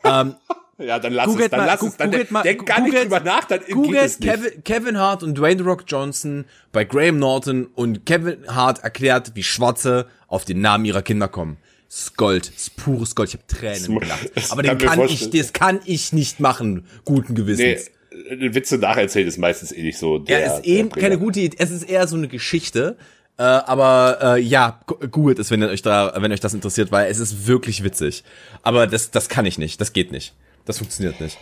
[0.03, 0.33] Ähm,
[0.77, 2.91] ja, dann lass googelt es, dann mal, lass es, dann googelt mal, denk gar nicht
[2.93, 4.21] googelt- drüber nach, dann googelt nicht.
[4.21, 9.43] Kevin, Kevin Hart und Dwayne Rock Johnson bei Graham Norton und Kevin Hart erklärt, wie
[9.43, 11.57] Schwarze auf den Namen ihrer Kinder kommen.
[11.87, 12.15] Ist
[12.75, 13.29] pures Gold.
[13.29, 14.29] Ich habe Tränen gelacht.
[14.49, 17.91] Aber kann den mir kann ich, das kann ich nicht machen, guten Nee, Gewissens.
[18.29, 20.17] äh, Witze nacherzählen ist meistens eh nicht so.
[20.17, 21.55] Ja, Der, ist eben keine gute Idee.
[21.59, 22.97] Es ist eher so eine Geschichte.
[23.37, 24.79] Äh, aber äh, ja,
[25.11, 28.23] googelt es, wenn euch da, wenn euch das interessiert, weil es ist wirklich witzig.
[28.63, 29.79] Aber das, das kann ich nicht.
[29.79, 30.33] Das geht nicht.
[30.65, 31.37] Das funktioniert nicht.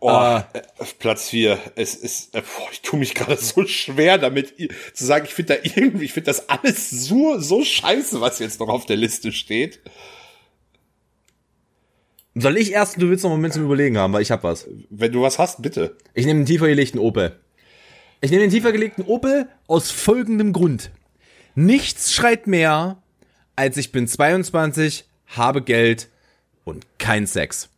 [0.00, 0.62] Oh, äh,
[0.98, 1.58] Platz vier.
[1.76, 4.54] Es ist, äh, boah, ich tue mich gerade so schwer damit
[4.94, 8.60] zu sagen, ich finde da irgendwie, ich finde das alles so, so scheiße, was jetzt
[8.60, 9.80] noch auf der Liste steht.
[12.34, 14.68] Soll ich erst, du willst noch einen Moment zum Überlegen haben, weil ich hab was.
[14.88, 15.96] Wenn du was hast, bitte.
[16.14, 17.38] Ich nehme den tiefer gelegten Opel.
[18.20, 20.90] Ich nehme den tiefer gelegten Opel aus folgendem Grund.
[21.54, 23.02] Nichts schreit mehr,
[23.56, 26.08] als ich bin 22, habe Geld
[26.64, 27.69] und kein Sex.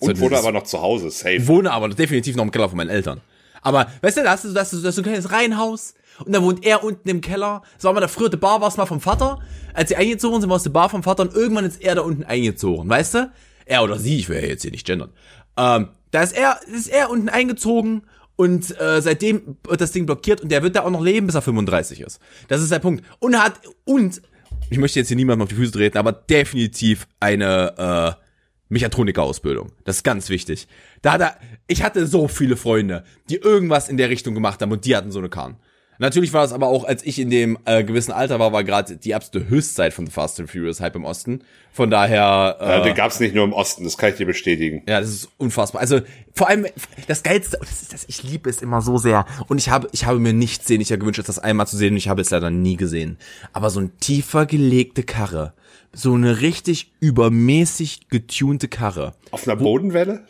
[0.00, 1.46] Und so, wohne aber noch zu Hause, safe.
[1.46, 3.20] Wohne aber definitiv noch im Keller von meinen Eltern.
[3.62, 5.94] Aber, weißt du, da hast du, da hast du, da hast du ein kleines Reihenhaus
[6.24, 7.62] und da wohnt er unten im Keller.
[7.80, 9.40] War mal der frühere Bar war es mal vom Vater.
[9.74, 12.02] Als sie eingezogen sind, war es die Bar vom Vater und irgendwann ist er da
[12.02, 13.32] unten eingezogen, weißt du?
[13.66, 15.10] Er oder sie, ich will ja jetzt hier nicht gendern.
[15.56, 18.02] Ähm, da ist er, ist er unten eingezogen
[18.36, 21.34] und äh, seitdem wird das Ding blockiert und der wird da auch noch leben, bis
[21.34, 22.20] er 35 ist.
[22.46, 23.04] Das ist der Punkt.
[23.18, 24.22] Und er hat, und,
[24.70, 28.27] ich möchte jetzt hier niemandem auf die Füße treten, aber definitiv eine, äh,
[28.68, 29.72] Mechatroniker-Ausbildung.
[29.84, 30.68] Das ist ganz wichtig.
[31.02, 34.72] Da hat er, ich hatte so viele Freunde, die irgendwas in der Richtung gemacht haben
[34.72, 35.56] und die hatten so eine Karren.
[35.98, 38.96] Natürlich war es aber auch, als ich in dem äh, gewissen Alter war, war gerade
[38.96, 41.42] die absolute Höchstzeit von The Fast and Furious Hype im Osten.
[41.72, 42.56] Von daher.
[42.60, 44.82] Äh, ja, den gab's nicht nur im Osten, das kann ich dir bestätigen.
[44.88, 45.80] Ja, das ist unfassbar.
[45.80, 46.00] Also
[46.34, 46.66] vor allem
[47.08, 49.26] das Geilste, das ist das, ich liebe es immer so sehr.
[49.48, 51.98] Und ich habe, ich habe mir nichts sehnlicher gewünscht, als das einmal zu sehen und
[51.98, 53.18] ich habe es leider nie gesehen.
[53.52, 55.52] Aber so ein tiefer gelegte Karre,
[55.92, 59.14] so eine richtig übermäßig getunte Karre.
[59.32, 60.26] Auf einer Bodenwelle?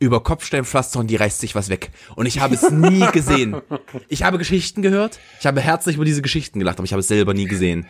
[0.00, 1.90] Über Kopfsteinpflaster und die reißt sich was weg.
[2.16, 3.60] Und ich habe es nie gesehen.
[4.08, 7.08] Ich habe Geschichten gehört, ich habe herzlich über diese Geschichten gelacht, aber ich habe es
[7.08, 7.86] selber nie gesehen.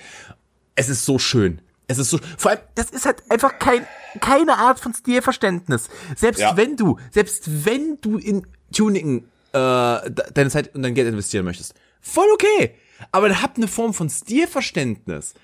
[0.75, 1.63] Es ist so schön.
[1.87, 3.87] Es ist so, vor allem, das ist halt einfach kein,
[4.21, 5.89] keine Art von Stilverständnis.
[6.17, 6.57] Selbst ja.
[6.57, 11.75] wenn du, selbst wenn du in Tuning äh, deine Zeit und dein Geld investieren möchtest,
[12.01, 12.75] voll okay.
[13.13, 15.35] Aber dann habt eine Form von Stilverständnis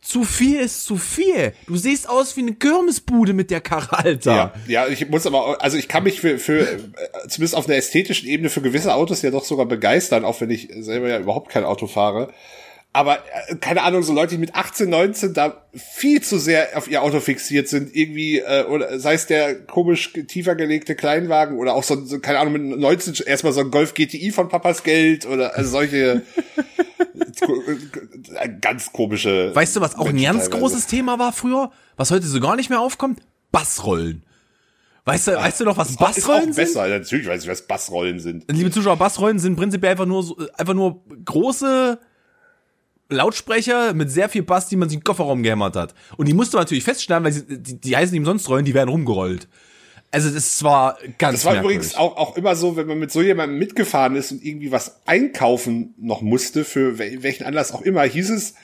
[0.00, 1.52] zu viel ist zu viel.
[1.66, 4.32] Du siehst aus wie eine Kirmesbude mit der Karre, Alter.
[4.32, 6.66] Ja, ja, ich muss aber, also ich kann mich für, für,
[7.28, 10.68] zumindest auf einer ästhetischen Ebene für gewisse Autos ja doch sogar begeistern, auch wenn ich
[10.78, 12.32] selber ja überhaupt kein Auto fahre.
[12.92, 16.90] Aber äh, keine Ahnung, so Leute, die mit 18, 19 da viel zu sehr auf
[16.90, 21.74] ihr Auto fixiert sind, irgendwie, äh, oder sei es der komisch tiefer gelegte Kleinwagen oder
[21.74, 25.24] auch so, so keine Ahnung, mit 19 erstmal so ein Golf GTI von Papas Geld
[25.24, 26.22] oder also solche
[28.60, 29.54] ganz komische.
[29.54, 30.60] Weißt du, was auch Menschen ein ganz teilweise.
[30.60, 33.20] großes Thema war früher, was heute so gar nicht mehr aufkommt?
[33.52, 34.24] Bassrollen.
[35.04, 37.00] Weißt du, weißt du noch, was Bassrollen ist auch besser, sind?
[37.00, 38.44] natürlich weiß ich, was Bassrollen sind.
[38.50, 41.98] Liebe Zuschauer, Bassrollen sind prinzipiell einfach nur einfach nur große
[43.10, 45.94] Lautsprecher mit sehr viel Bass, die man sich in den Kofferraum gehämmert hat.
[46.16, 48.74] Und die musste man natürlich feststellen, weil sie, die, die heißen nicht umsonst Rollen, die
[48.74, 49.48] werden rumgerollt.
[50.12, 51.78] Also das war ganz Das war merkwürdig.
[51.78, 55.00] übrigens auch, auch immer so, wenn man mit so jemandem mitgefahren ist und irgendwie was
[55.06, 58.54] einkaufen noch musste, für welchen Anlass auch immer, hieß es,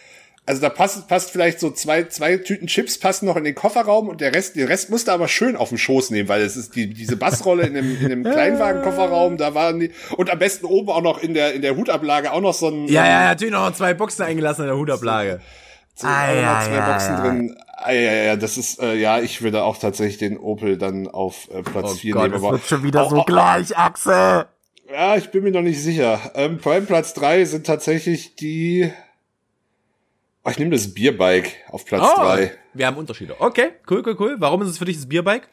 [0.46, 4.08] also da passt, passt vielleicht so zwei, zwei Tüten Chips passen noch in den Kofferraum
[4.08, 6.76] und der Rest, den Rest musste aber schön auf den Schoß nehmen, weil es ist
[6.76, 10.88] die, diese Bassrolle in dem, in dem Kleinwagen-Kofferraum, da waren die, und am besten oben
[10.88, 12.86] auch noch in der, in der Hutablage auch noch so ein.
[12.86, 15.40] Ja, ja, natürlich noch zwei Boxen eingelassen in der Hutablage.
[15.94, 17.20] So, ah, ja, zwei ja, Boxen ja.
[17.22, 17.58] drin.
[17.78, 21.48] Ah, ja, ja, das ist, äh, ja, ich würde auch tatsächlich den Opel dann auf
[21.52, 22.32] äh, Platz 4 oh nehmen.
[22.32, 24.46] Das aber wird schon wieder auch, so auch, gleich, Axel.
[24.90, 26.20] Ja, ich bin mir noch nicht sicher.
[26.34, 28.92] Ähm, Prime Platz 3 sind tatsächlich die.
[30.46, 32.52] Oh, ich nehme das Bierbike auf Platz oh, 3.
[32.72, 33.40] Wir haben Unterschiede.
[33.40, 34.36] Okay, cool, cool, cool.
[34.38, 35.48] Warum ist es für dich das Bierbike?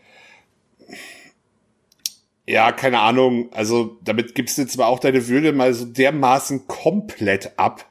[2.45, 3.51] Ja, keine Ahnung.
[3.53, 7.89] Also, damit gibst du zwar auch deine Würde mal so dermaßen komplett ab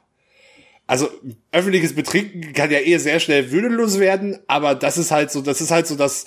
[0.85, 1.09] also
[1.51, 5.61] öffentliches Betrinken kann ja eher sehr schnell würdelos werden, aber das ist halt so, das
[5.61, 6.25] ist halt so das,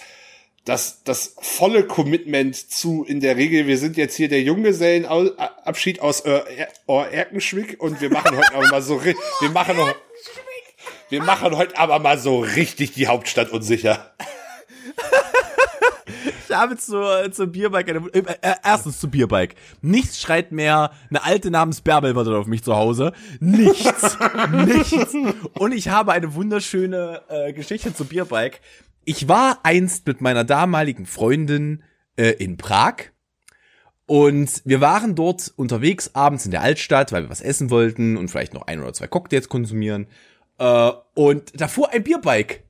[0.65, 6.23] das, das volle Commitment zu, in der Regel, wir sind jetzt hier der Junggesellenabschied aus
[6.87, 9.77] Erkenschwick und wir machen heute aber mal so, wir machen,
[11.09, 14.15] wir machen heute aber mal so richtig die Hauptstadt unsicher.
[16.49, 19.57] Ich habe zur, zur Bierbike, eine, äh, äh, erstens zur Bierbike.
[19.83, 23.13] Nichts schreit mehr, eine alte namens Bärbel wartet auf mich zu Hause.
[23.41, 24.17] Nichts.
[24.53, 25.15] nichts.
[25.55, 28.61] Und ich habe eine wunderschöne äh, Geschichte zur Bierbike.
[29.05, 31.83] Ich war einst mit meiner damaligen Freundin
[32.17, 33.11] äh, in Prag.
[34.07, 38.29] Und wir waren dort unterwegs abends in der Altstadt, weil wir was essen wollten und
[38.29, 40.07] vielleicht noch ein oder zwei Cocktails konsumieren.
[40.59, 42.63] Äh, und da fuhr ein Bierbike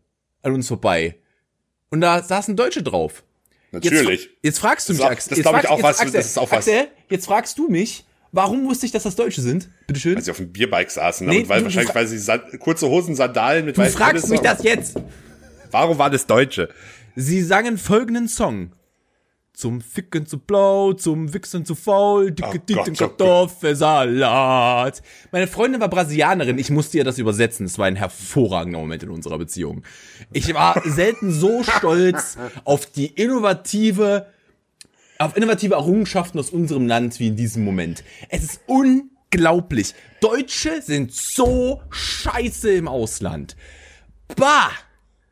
[0.43, 1.17] an uns vorbei.
[1.91, 3.23] Und da saßen Deutsche drauf.
[3.73, 4.25] Natürlich.
[4.25, 5.37] Jetzt, jetzt fragst du mich, Axel.
[5.37, 6.01] Das glaube ich auch was.
[6.01, 6.69] Axel, das ist auch was.
[6.69, 9.69] Axel, jetzt fragst du mich, warum wusste ich, dass das Deutsche sind?
[9.87, 10.17] Bitte schön.
[10.17, 11.27] Weil sie auf dem Bierbike saßen.
[11.27, 14.99] Nee, weil, wahrscheinlich, weil sie kurze Hosen, Sandalen mit Du fragst mich das jetzt.
[15.71, 16.69] Warum war das Deutsche?
[17.17, 18.73] Sie sangen folgenden Song.
[19.57, 25.03] Zum Ficken zu blau, zum Wichsen zu faul, dicke oh Titten Kartoffelsalat.
[25.33, 27.65] Meine Freundin war Brasilianerin, ich musste ihr das übersetzen.
[27.65, 29.83] Es war ein hervorragender Moment in unserer Beziehung.
[30.31, 34.27] Ich war selten so stolz auf die innovative,
[35.19, 38.05] auf innovative Errungenschaften aus unserem Land wie in diesem Moment.
[38.29, 39.95] Es ist unglaublich.
[40.21, 43.57] Deutsche sind so scheiße im Ausland.
[44.37, 44.71] Bah!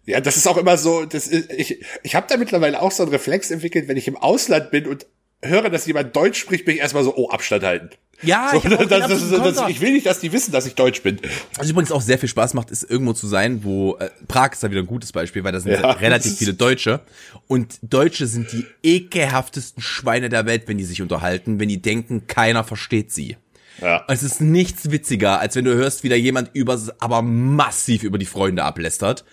[0.06, 3.02] Ja, das ist auch immer so, das ist, ich, ich habe da mittlerweile auch so
[3.02, 5.06] einen Reflex entwickelt, wenn ich im Ausland bin und
[5.42, 7.90] höre, dass jemand Deutsch spricht, bin ich erstmal so, oh, Abstand halten.
[8.22, 11.02] Ja, so, ich, das, das, das, ich will nicht, dass die wissen, dass ich Deutsch
[11.02, 11.20] bin.
[11.56, 14.62] Was übrigens auch sehr viel Spaß macht, ist irgendwo zu sein, wo äh, Prag ist
[14.62, 17.00] da wieder ein gutes Beispiel, weil da sind Ja, relativ viele Deutsche
[17.48, 22.26] und Deutsche sind die ekelhaftesten Schweine der Welt, wenn die sich unterhalten, wenn die denken,
[22.26, 23.36] keiner versteht sie.
[23.82, 24.04] Ja.
[24.08, 28.18] Es ist nichts witziger, als wenn du hörst, wie da jemand über, aber massiv über
[28.18, 29.24] die Freunde ablästert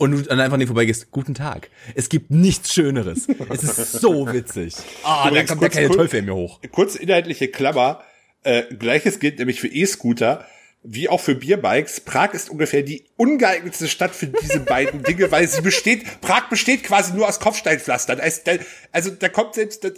[0.00, 1.68] und du dann einfach nicht vorbeigehst, guten Tag.
[1.94, 3.28] Es gibt nichts Schöneres.
[3.50, 4.74] es ist so witzig.
[5.04, 6.60] Ah, da Übrigens, kommt der kurz- keine kurz- Teufel in mir hoch.
[6.72, 8.02] Kurz inhaltliche Klammer.
[8.42, 10.46] Äh, Gleiches gilt nämlich für E-Scooter.
[10.82, 12.00] Wie auch für Bierbikes.
[12.00, 16.84] Prag ist ungefähr die ungeeignetste Stadt für diese beiden Dinge, weil sie besteht, Prag besteht
[16.84, 18.18] quasi nur aus Kopfsteinpflastern.
[18.18, 18.52] Also da,
[18.92, 19.90] also da kommt selbst, da,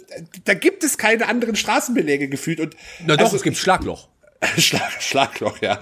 [0.43, 4.09] da gibt es keine anderen Straßenbeläge gefühlt und Na doch, also, es gibt Schlagloch.
[4.57, 5.79] Schlag, Schlagloch, ja.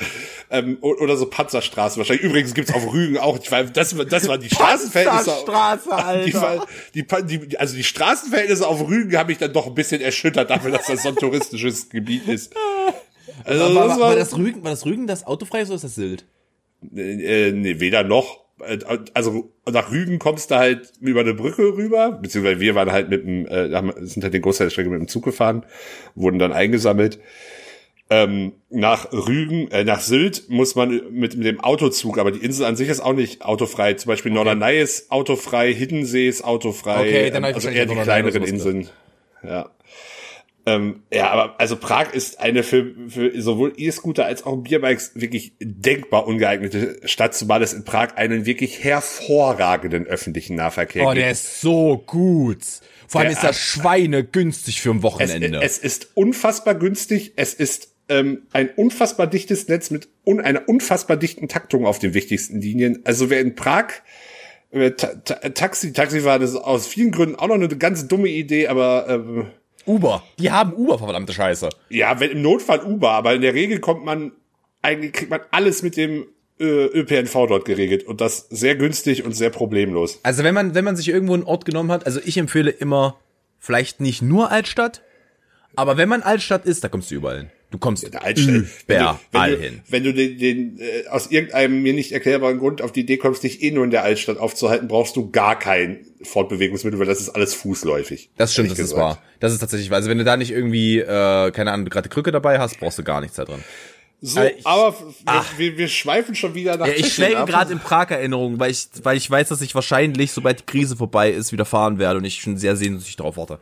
[0.50, 2.24] Ähm, oder so Panzerstraßen wahrscheinlich.
[2.26, 5.26] Übrigens gibt's auf Rügen auch, ich weiß, das, das waren die Straßenverhältnisse.
[5.46, 6.26] Panzerstraße, Alter.
[6.94, 10.02] Die, war- die, die, also die Straßenverhältnisse auf Rügen haben mich dann doch ein bisschen
[10.02, 12.54] erschüttert dafür, dass das so ein touristisches Gebiet ist.
[13.44, 15.76] Also war, das war, war, war, das Rügen, war das Rügen das autofrei ist oder
[15.76, 16.26] ist das Sylt?
[16.96, 18.42] äh, nee, weder noch.
[18.60, 18.80] Äh,
[19.14, 23.24] Also nach Rügen kommst du halt über eine Brücke rüber, beziehungsweise wir waren halt mit
[23.24, 23.70] dem, äh,
[24.06, 25.66] sind halt den Großteil der Strecke mit dem Zug gefahren,
[26.16, 27.20] wurden dann eingesammelt.
[28.14, 32.76] Ähm, nach Rügen, äh, nach Sylt muss man mit dem Autozug, aber die Insel an
[32.76, 33.94] sich ist auch nicht autofrei.
[33.94, 38.44] Zum Beispiel Norderney ist autofrei, Hiddensee ist autofrei, Okay, dann ich also eher die kleineren
[38.44, 38.90] Inseln.
[39.44, 39.70] Ja.
[40.66, 45.54] Ähm, ja, aber also Prag ist eine für, für sowohl E-Scooter als auch Bierbikes wirklich
[45.62, 51.22] denkbar ungeeignete Stadt, zumal es in Prag einen wirklich hervorragenden öffentlichen Nahverkehr Oh, gibt.
[51.22, 52.60] der ist so gut.
[53.08, 55.62] Vor allem Der- ist das Schweine günstig für ein es, Wochenende.
[55.64, 61.18] es ist unfassbar günstig, es ist ähm, ein unfassbar dichtes Netz mit un einer unfassbar
[61.18, 63.02] dichten Taktung auf den wichtigsten Linien.
[63.06, 63.88] Also wer in Prag
[64.72, 68.68] äh, Ta Ta Taxi, Taxifahren ist aus vielen Gründen auch noch eine ganz dumme Idee,
[68.68, 69.48] aber ähm,
[69.86, 70.24] Uber.
[70.40, 71.70] Die haben Uber, verdammte Scheiße.
[71.90, 74.32] Ja, wenn im Notfall Uber, aber in der Regel kommt man,
[74.82, 76.26] eigentlich kriegt man alles mit dem
[76.60, 80.20] äh, ÖPNV dort geregelt und das sehr günstig und sehr problemlos.
[80.24, 83.20] Also wenn man, wenn man sich irgendwo einen Ort genommen hat, also ich empfehle immer,
[83.60, 85.02] vielleicht nicht nur Altstadt,
[85.76, 87.52] aber wenn man Altstadt ist, da kommst du überall hin.
[87.72, 88.36] Du kommst überall
[88.86, 89.82] wenn du, hin.
[89.88, 93.44] wenn du den, den äh, aus irgendeinem mir nicht erklärbaren Grund auf die Idee kommst,
[93.44, 97.30] dich eh nur in der Altstadt aufzuhalten, brauchst du gar kein Fortbewegungsmittel, weil das ist
[97.30, 98.30] alles fußläufig.
[98.38, 99.02] Das stimmt, das ehrlich ist gesagt.
[99.18, 99.24] wahr.
[99.40, 99.98] Das ist tatsächlich wahr.
[99.98, 103.04] Also wenn du da nicht irgendwie, äh, keine Ahnung, gerade Krücke dabei hast, brauchst du
[103.04, 103.64] gar nichts da drin.
[104.24, 107.72] So, Äh, ich- aber wir, wir, wir schweifen schon wieder nach Ja, ich schwelge gerade
[107.74, 111.52] in Prag-Erinnerungen, weil ich, weil ich weiß, dass ich wahrscheinlich, sobald die Krise vorbei ist,
[111.52, 113.60] wieder fahren werde und ich schon sehr sehnsüchtig darauf warte.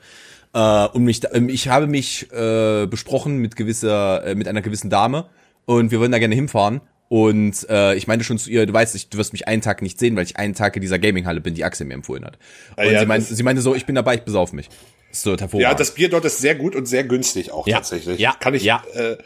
[0.54, 4.62] Äh, und mich, da- ähm, ich habe mich äh, besprochen mit gewisser, äh, mit einer
[4.62, 5.26] gewissen Dame
[5.66, 6.82] und wir würden da gerne hinfahren.
[7.08, 9.82] Und äh, ich meinte schon zu ihr, du weißt, ich, du wirst mich einen Tag
[9.82, 12.38] nicht sehen, weil ich einen Tag in dieser Gaminghalle bin, die Axel mir empfohlen hat.
[12.78, 14.70] Und ja, sie, meinte, sie meinte so, ich bin dabei, ich besauf mich.
[15.12, 15.36] So.
[15.54, 17.78] Ja, das Bier dort ist sehr gut und sehr günstig auch Ja.
[17.78, 18.20] tatsächlich.
[18.20, 18.36] Ja.
[18.40, 18.84] Kann ich, Ja.
[18.94, 19.18] äh,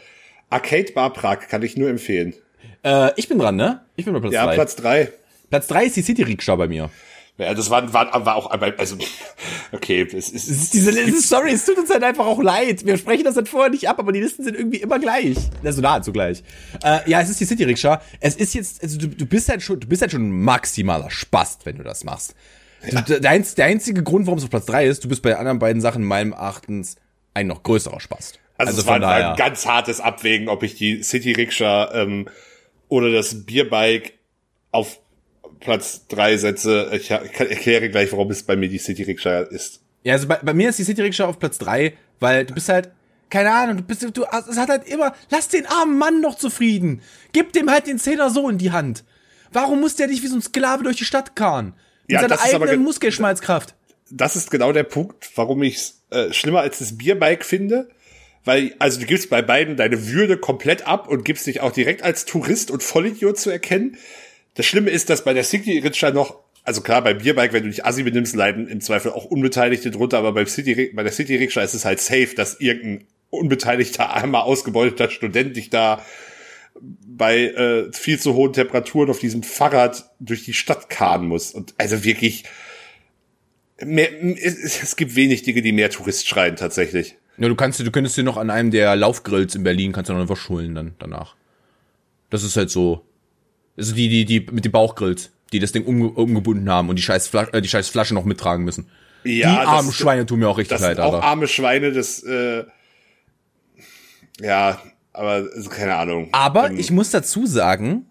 [0.48, 2.32] Arcade Bar Prag kann ich nur empfehlen.
[2.84, 3.82] äh, ich bin dran, ne?
[3.96, 4.54] Ich bin bei Platz Ja, drei.
[4.54, 5.12] Platz drei.
[5.50, 6.88] Platz drei ist die City Rikscha bei mir.
[7.36, 8.96] Ja, das war, war, war auch, also,
[9.72, 12.86] okay, es ist, Es ist diese Liste, sorry, es tut uns halt einfach auch leid.
[12.86, 15.36] Wir sprechen das halt vorher nicht ab, aber die Listen sind irgendwie immer gleich.
[15.64, 16.44] Also nahezu gleich.
[16.84, 18.00] Äh, ja, es ist die City Rikscha.
[18.20, 21.10] Es ist jetzt, also du, du bist halt schon, du bist halt schon ein maximaler
[21.10, 22.36] Spast, wenn du das machst.
[22.88, 25.38] Du, der, der einzige Grund, warum es auf Platz drei ist, du bist bei den
[25.38, 26.96] anderen beiden Sachen meinem Erachtens
[27.32, 28.38] ein noch größerer Spast.
[28.58, 32.28] also, es war, war ein ganz hartes Abwägen, ob ich die City Rikscha ähm,
[32.88, 34.12] oder das Bierbike
[34.70, 35.00] auf
[35.64, 36.90] Platz drei setze.
[36.92, 39.80] Ich, ich erkläre gleich, warum es bei mir die City Rikscha ist.
[40.04, 42.68] Ja, also bei, bei mir ist die City Rikscha auf Platz drei, weil du bist
[42.68, 42.90] halt,
[43.30, 47.00] keine Ahnung, du bist, du, es hat halt immer, lass den armen Mann noch zufrieden.
[47.32, 49.02] Gib dem halt den Zehner so in die Hand.
[49.52, 51.74] Warum muss der dich wie so ein Sklave durch die Stadt karren?
[52.06, 53.74] Mit Ja, seiner eigenen ge- Muskelschmalzkraft.
[54.10, 57.88] das ist genau der Punkt, warum ich es äh, schlimmer als das Bierbike finde.
[58.44, 62.02] Weil, also du gibst bei beiden deine Würde komplett ab und gibst dich auch direkt
[62.02, 63.96] als Tourist und Vollidiot zu erkennen.
[64.54, 67.70] Das Schlimme ist, dass bei der City Rikscha noch, also klar, beim Bierbike, wenn du
[67.70, 71.36] dich assi benimmst, leiden im Zweifel auch Unbeteiligte drunter, aber beim City, bei der City
[71.36, 76.04] Rikscha ist es halt safe, dass irgendein unbeteiligter, einmal ausgebeuteter Student dich da
[76.80, 81.52] bei äh, viel zu hohen Temperaturen auf diesem Fahrrad durch die Stadt karren muss.
[81.52, 82.44] Und also wirklich,
[83.82, 87.16] mehr, es, es gibt wenig Dinge, die mehr Tourist schreien tatsächlich.
[87.38, 90.14] Ja, du kannst, du könntest dir noch an einem der Laufgrills in Berlin kannst du
[90.14, 91.34] noch einfach schulen dann danach.
[92.30, 93.04] Das ist halt so.
[93.76, 97.02] Also die, die, die mit den Bauchgrills, die das Ding umge umgebunden haben und die
[97.02, 98.88] scheiß, Fla äh, die scheiß Flasche noch mittragen müssen.
[99.24, 101.24] Ja, die armen Schweine tun mir auch richtig Das leid, sind auch Alter.
[101.26, 102.64] arme Schweine, das, äh,
[104.40, 104.80] ja,
[105.12, 106.28] aber also, keine Ahnung.
[106.32, 108.06] Aber Ähm, ich muss dazu sagen,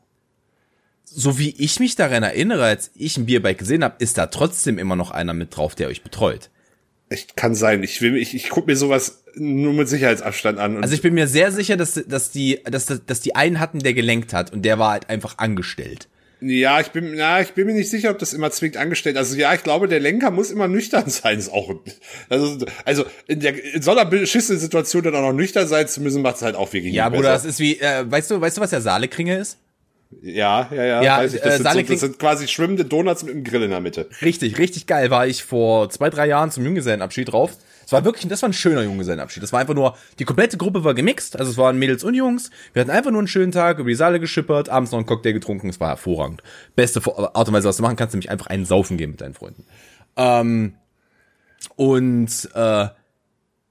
[1.03, 4.79] so wie ich mich daran erinnere, als ich ein Bierbike gesehen habe, ist da trotzdem
[4.79, 6.49] immer noch einer mit drauf, der euch betreut.
[7.09, 7.83] ich kann sein.
[7.83, 10.81] Ich will, ich, ich guck mir sowas nur mit Sicherheitsabstand an.
[10.81, 13.93] Also ich bin mir sehr sicher, dass, dass, die, dass, dass die einen hatten, der
[13.93, 16.07] gelenkt hat und der war halt einfach angestellt.
[16.45, 19.15] Ja, ich bin, na, ich bin mir nicht sicher, ob das immer zwingend angestellt.
[19.15, 21.39] Also ja, ich glaube, der Lenker muss immer nüchtern sein.
[21.39, 21.73] Ist auch,
[22.27, 26.01] also, also in der in so einer beschissenen Situation dann auch noch nüchtern sein zu
[26.01, 27.49] müssen, macht es halt auch wirklich Ja, Bruder, das besser.
[27.49, 29.57] ist wie, äh, weißt du, weißt du, was der Saalekringe ist?
[30.21, 31.01] Ja, ja, ja.
[31.03, 33.63] Ja, weiß ich, äh, das, sind so, das sind quasi schwimmende Donuts mit einem Grill
[33.63, 34.09] in der Mitte.
[34.21, 35.09] Richtig, richtig geil.
[35.09, 37.51] War ich vor zwei, drei Jahren zum Junggesellenabschied drauf.
[37.85, 39.43] Es war wirklich, das war ein schöner Junggesellenabschied.
[39.43, 41.37] Das war einfach nur, die komplette Gruppe war gemixt.
[41.37, 42.49] Also es waren Mädels und Jungs.
[42.73, 45.33] Wir hatten einfach nur einen schönen Tag, über die Saale geschippert, abends noch einen Cocktail
[45.33, 45.69] getrunken.
[45.69, 46.41] Es war hervorragend.
[46.75, 49.21] Beste Vor- Art und Weise, was du machen kannst, nämlich einfach einen Saufen gehen mit
[49.21, 49.65] deinen Freunden.
[50.15, 50.75] Ähm,
[51.75, 52.87] und äh,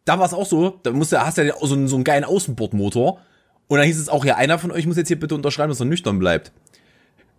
[0.05, 2.05] da war es auch so, da musst du, hast du ja so einen, so einen
[2.05, 3.21] geilen Außenbordmotor.
[3.69, 5.81] Und dann hieß es auch, ja, einer von euch muss jetzt hier bitte unterschreiben, dass
[5.81, 6.53] er nüchtern bleibt.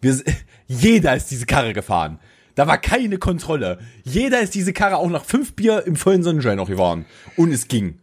[0.01, 0.17] Wir,
[0.67, 2.19] jeder ist diese Karre gefahren.
[2.55, 3.79] Da war keine Kontrolle.
[4.03, 7.05] Jeder ist diese Karre auch nach fünf Bier im vollen Sonnenschein noch gefahren.
[7.35, 7.99] Und es ging.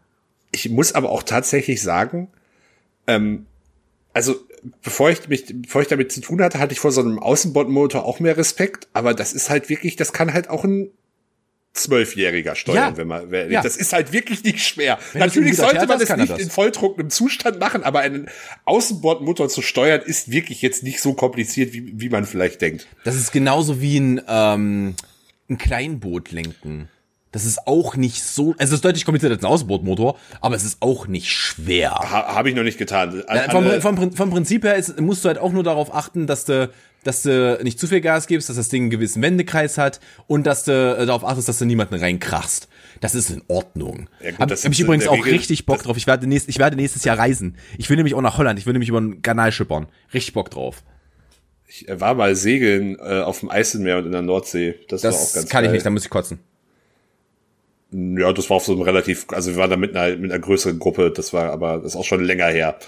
[0.52, 2.28] Ich muss aber auch tatsächlich sagen,
[3.06, 3.46] ähm,
[4.12, 4.36] also
[4.82, 8.04] bevor ich mich, bevor ich damit zu tun hatte, hatte ich vor so einem Außenbordmotor
[8.04, 8.88] auch mehr Respekt.
[8.92, 10.90] Aber das ist halt wirklich, das kann halt auch ein
[11.72, 12.96] Zwölfjähriger steuern, Ja.
[12.96, 13.62] wenn man, wenn, Ja.
[13.62, 14.98] das ist halt wirklich nicht schwer.
[15.12, 18.28] Wenn Natürlich sollte man es nicht in volltrockenem Zustand machen, aber einen
[18.64, 22.86] Außenbordmotor zu steuern ist wirklich jetzt nicht so kompliziert, wie, wie man vielleicht denkt.
[23.04, 24.94] Das ist genauso wie ein, ähm,
[25.48, 26.88] ein Kleinboot lenken.
[27.32, 30.64] Das ist auch nicht so, also es ist deutlich komplizierter als ein Außenbordmotor, aber es
[30.64, 31.92] ist auch nicht schwer.
[31.92, 33.22] Ha, Habe ich noch nicht getan.
[33.32, 36.44] Ja, vom, vom, vom Prinzip her ist, musst du halt auch nur darauf achten, dass
[36.44, 36.68] du,
[37.04, 40.46] dass du nicht zu viel Gas gibst, dass das Ding einen gewissen Wendekreis hat und
[40.46, 42.68] dass du äh, darauf achtest, dass du niemanden reinkrachst.
[43.00, 44.08] Das ist in Ordnung.
[44.22, 45.96] Ja, gut, hab, das hab ich übrigens auch Regel- richtig Bock drauf.
[45.96, 47.56] Ich werde, nächst, ich werde nächstes Jahr reisen.
[47.78, 48.58] Ich will nämlich auch nach Holland.
[48.58, 49.86] Ich will nämlich über den Kanal schippern.
[50.12, 50.82] Richtig Bock drauf.
[51.68, 54.74] ich war mal segeln äh, auf dem Eiselmeer und in der Nordsee.
[54.88, 55.72] Das, war auch Das ganz kann ich geil.
[55.74, 56.38] nicht, da muss ich kotzen.
[57.92, 60.40] Ja, das war auf so einem relativ, also wir waren da mit einer, mit einer
[60.40, 62.78] größeren Gruppe, das war aber, das ist auch schon länger her.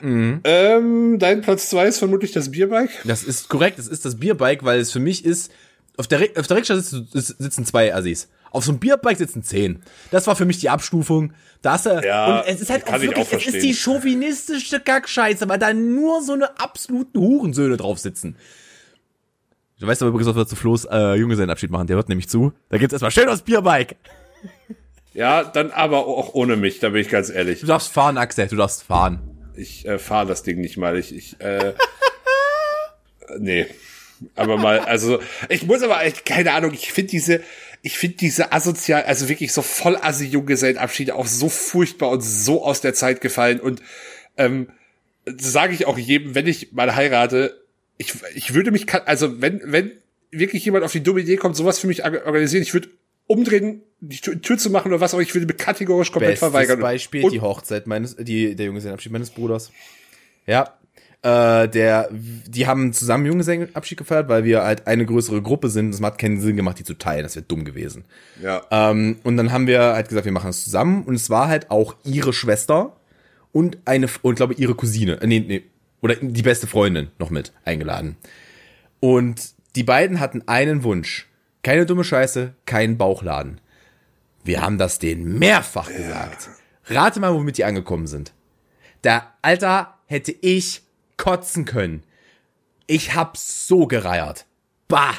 [0.00, 0.40] Mhm.
[0.44, 2.90] Ähm, dein Platz zwei ist vermutlich das Bierbike.
[3.04, 5.50] Das ist korrekt, das ist das Bierbike, weil es für mich ist,
[5.96, 8.28] auf der, Ri- auf der Rikscha sitzen, sitzen zwei Assis.
[8.52, 9.82] Auf so einem Bierbike sitzen zehn.
[10.10, 11.32] Das war für mich die Abstufung.
[11.62, 13.74] Da hast du, Ja, und es ist halt auch ich wirklich, auch es ist die
[13.74, 18.36] chauvinistische Kackscheiße, weil da nur so eine absoluten Hurensöhne drauf sitzen.
[19.80, 22.52] Du weißt aber übrigens, was wir zu Flo's äh, Junggesellenabschied machen, der hört nämlich zu.
[22.68, 23.96] Da gibt's erstmal schön aufs Bierbike.
[25.14, 27.60] Ja, dann aber auch ohne mich, da bin ich ganz ehrlich.
[27.60, 29.20] Du darfst fahren, Axel, du darfst fahren.
[29.56, 30.98] Ich äh, fahre das Ding nicht mal.
[30.98, 31.72] Ich, ich äh,
[33.38, 33.66] nee.
[34.34, 37.42] Aber mal, also, ich muss aber echt, keine Ahnung, ich finde diese,
[37.82, 42.64] ich finde diese asozial, also wirklich so voll assi Junggesellenabschiede auch so furchtbar und so
[42.64, 43.82] aus der Zeit gefallen und
[44.36, 44.70] ähm,
[45.26, 47.62] sage ich auch jedem, wenn ich mal heirate,
[47.98, 49.92] ich, ich würde mich, also wenn, wenn
[50.30, 52.88] wirklich jemand auf die dumme Idee kommt, sowas für mich organisieren, ich würde
[53.26, 56.80] umdrehen, die Tür, zu machen oder was auch, ich würde mir kategorisch komplett Bestes verweigern.
[56.80, 59.72] Beispiel, und, die Hochzeit meines, die, der Junggesellenabschied meines Bruders.
[60.46, 60.74] Ja.
[61.22, 65.92] Äh, der, die haben zusammen Junggesellenabschied gefeiert, weil wir halt eine größere Gruppe sind.
[65.92, 67.22] Das hat keinen Sinn gemacht, die zu teilen.
[67.22, 68.04] Das wäre dumm gewesen.
[68.42, 68.62] ja.
[68.70, 71.02] Ähm, und dann haben wir halt gesagt, wir machen es zusammen.
[71.04, 72.96] Und es war halt auch ihre Schwester
[73.52, 75.62] und eine, und glaube ihre Cousine, äh, nee, nee,
[76.02, 78.16] oder die beste Freundin noch mit eingeladen.
[79.00, 81.25] Und die beiden hatten einen Wunsch.
[81.66, 83.60] Keine dumme Scheiße, keinen Bauchladen.
[84.44, 86.48] Wir haben das denen mehrfach gesagt.
[86.84, 88.32] Rate mal, womit die angekommen sind.
[89.02, 90.82] Da, Alter, hätte ich
[91.16, 92.04] kotzen können.
[92.86, 94.46] Ich hab so gereiert.
[94.86, 95.14] Bah!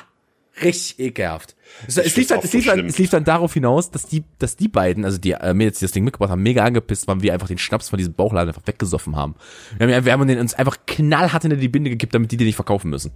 [0.64, 1.58] Richtig ekelhaft.
[1.86, 4.24] Es, es, lief dann, es, so lief dann, es lief dann darauf hinaus, dass die,
[4.40, 7.22] dass die beiden, also die äh, Mädels, die das Ding mitgebracht haben, mega angepisst waren,
[7.22, 9.36] wir einfach den Schnaps von diesem Bauchladen einfach weggesoffen haben.
[9.78, 12.48] Wir haben, wir haben den uns einfach knallhart hinter die Binde gekippt, damit die den
[12.48, 13.12] nicht verkaufen müssen.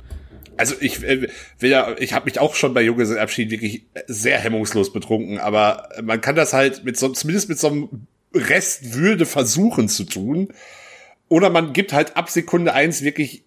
[0.58, 1.28] Also ich äh,
[1.60, 6.22] will ja, ich habe mich auch schon bei Junggesellenabschied wirklich sehr hemmungslos betrunken, aber man
[6.22, 7.90] kann das halt mit so, zumindest mit so einem
[8.34, 10.50] Rest Würde versuchen zu tun.
[11.30, 13.44] Oder man gibt halt ab Sekunde eins wirklich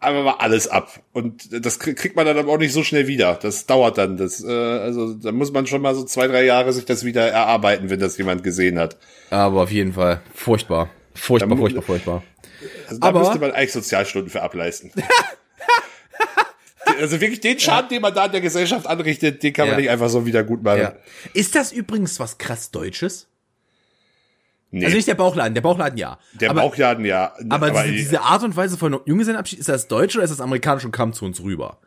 [0.00, 1.00] einfach mal alles ab.
[1.12, 3.38] Und das krie- kriegt man dann aber auch nicht so schnell wieder.
[3.40, 4.16] Das dauert dann.
[4.16, 7.28] Das, äh, also da muss man schon mal so zwei, drei Jahre sich das wieder
[7.28, 8.96] erarbeiten, wenn das jemand gesehen hat.
[9.30, 10.90] Aber auf jeden Fall furchtbar.
[11.14, 12.22] Furchtbar, Da furchtbar, furchtbar.
[12.88, 14.92] Also da Aber- müsste man eigentlich Sozialstunden für ableisten.
[16.98, 19.90] also wirklich den Schaden, den man da in der Gesellschaft anrichtet, den kann man nicht
[19.90, 20.92] einfach so wieder gut machen.
[21.34, 23.26] Ist das übrigens was krass Deutsches?
[24.70, 26.18] Nee, Also nicht der Bauchladen, der Bauchladen ja.
[26.34, 27.32] der aber, Bauchladen ja.
[27.48, 30.84] aber, diese, diese Art und Weise von Junggesellenabschied, ist das deutsch oder ist das amerikanisch
[30.84, 31.78] und kam zu uns rüber?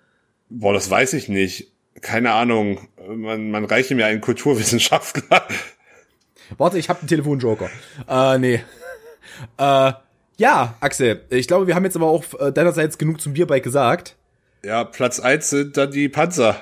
[0.52, 1.72] boah, das weiß ich nicht.
[2.02, 5.44] keine Ahnung, man, man reiche mir einen Kulturwissenschaftler.
[6.58, 7.70] Warte, ich habe einen Telefonjoker.
[8.08, 8.64] Äh, nee.
[9.58, 9.94] Äh,
[10.38, 14.16] ja, Axel, ich glaube, wir haben jetzt aber auch äh, deinerseits genug zum Bierbike gesagt.
[14.64, 16.62] Ja, Platz eins sind dann die Panzer.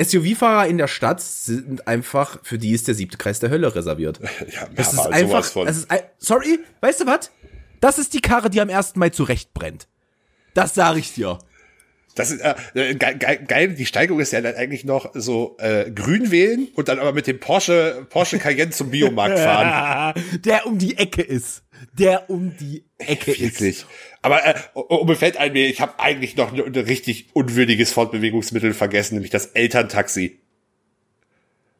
[0.00, 4.20] SUV-Fahrer in der Stadt sind einfach, für die ist der siebte Kreis der Hölle reserviert.
[4.52, 5.66] Ja, Das ist einfach, von.
[5.66, 7.30] das ist, sorry, weißt du was?
[7.80, 8.94] Das ist die Karre, die am 1.
[8.96, 9.88] Mai zurechtbrennt.
[10.54, 11.38] Das sage ich dir.
[12.14, 15.56] Das ist äh, äh, geil, geil, geil, die Steigerung ist ja dann eigentlich noch so
[15.58, 20.14] äh, grün wählen und dann aber mit dem Porsche Porsche Cayenne zum Biomarkt fahren.
[20.44, 21.63] Der um die Ecke ist.
[21.92, 23.40] Der um die Ecke ist.
[23.40, 23.86] Wirklich.
[24.22, 27.92] Aber äh, oh, mir fällt ein, mir, ich habe eigentlich noch ein, ein richtig unwürdiges
[27.92, 30.40] Fortbewegungsmittel vergessen, nämlich das Elterntaxi.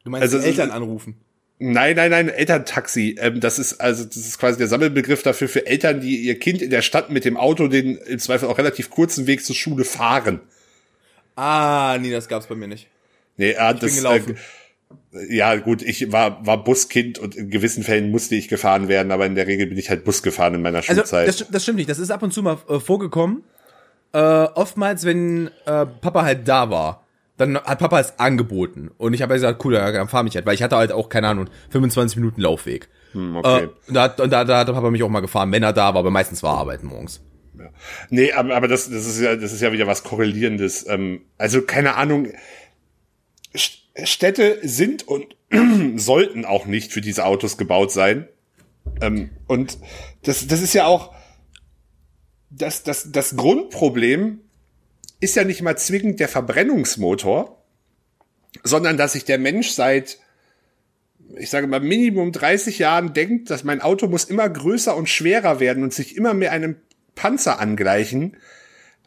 [0.03, 1.15] Du meinst Also, Eltern anrufen.
[1.57, 3.15] Nein, nein, nein, Elterntaxi.
[3.19, 6.61] Ähm, das ist also das ist quasi der Sammelbegriff dafür für Eltern, die ihr Kind
[6.61, 9.85] in der Stadt mit dem Auto den im Zweifel auch relativ kurzen Weg zur Schule
[9.85, 10.41] fahren.
[11.35, 12.87] Ah, nee, das gab's bei mir nicht.
[13.37, 14.35] Nee, äh, das, gelaufen.
[14.35, 14.39] Äh,
[15.29, 19.25] ja, gut, ich war, war Buskind und in gewissen Fällen musste ich gefahren werden, aber
[19.25, 21.27] in der Regel bin ich halt Bus gefahren in meiner Also, Schulzeit.
[21.27, 21.89] das, sti- das stimmt nicht.
[21.89, 23.43] Das ist ab und zu mal äh, vorgekommen.
[24.13, 27.05] Äh, oftmals, wenn äh, Papa halt da war,
[27.37, 28.91] dann hat Papa es angeboten.
[28.97, 30.45] Und ich habe halt gesagt, cool, ja, dann fahr mich halt.
[30.45, 32.87] Weil ich hatte halt auch, keine Ahnung, 25 Minuten Laufweg.
[33.13, 33.63] Hm, okay.
[33.63, 35.97] Äh, und da, da, da hat Papa mich auch mal gefahren, wenn er da war,
[35.97, 37.21] aber meistens war er arbeiten morgens.
[38.09, 40.85] Nee, aber, aber das, das ist ja, das ist ja wieder was Korrelierendes.
[40.87, 42.27] Ähm, also keine Ahnung.
[43.95, 45.35] St- Städte sind und
[45.95, 48.27] sollten auch nicht für diese Autos gebaut sein.
[49.01, 49.77] Ähm, und
[50.23, 51.13] das, das ist ja auch
[52.49, 54.39] das, das, das Grundproblem
[55.19, 57.61] ist ja nicht mal zwingend der Verbrennungsmotor,
[58.63, 60.19] sondern dass sich der Mensch seit,
[61.37, 65.59] ich sage mal, Minimum 30 Jahren denkt, dass mein Auto muss immer größer und schwerer
[65.59, 66.77] werden und sich immer mehr einem
[67.15, 68.37] Panzer angleichen.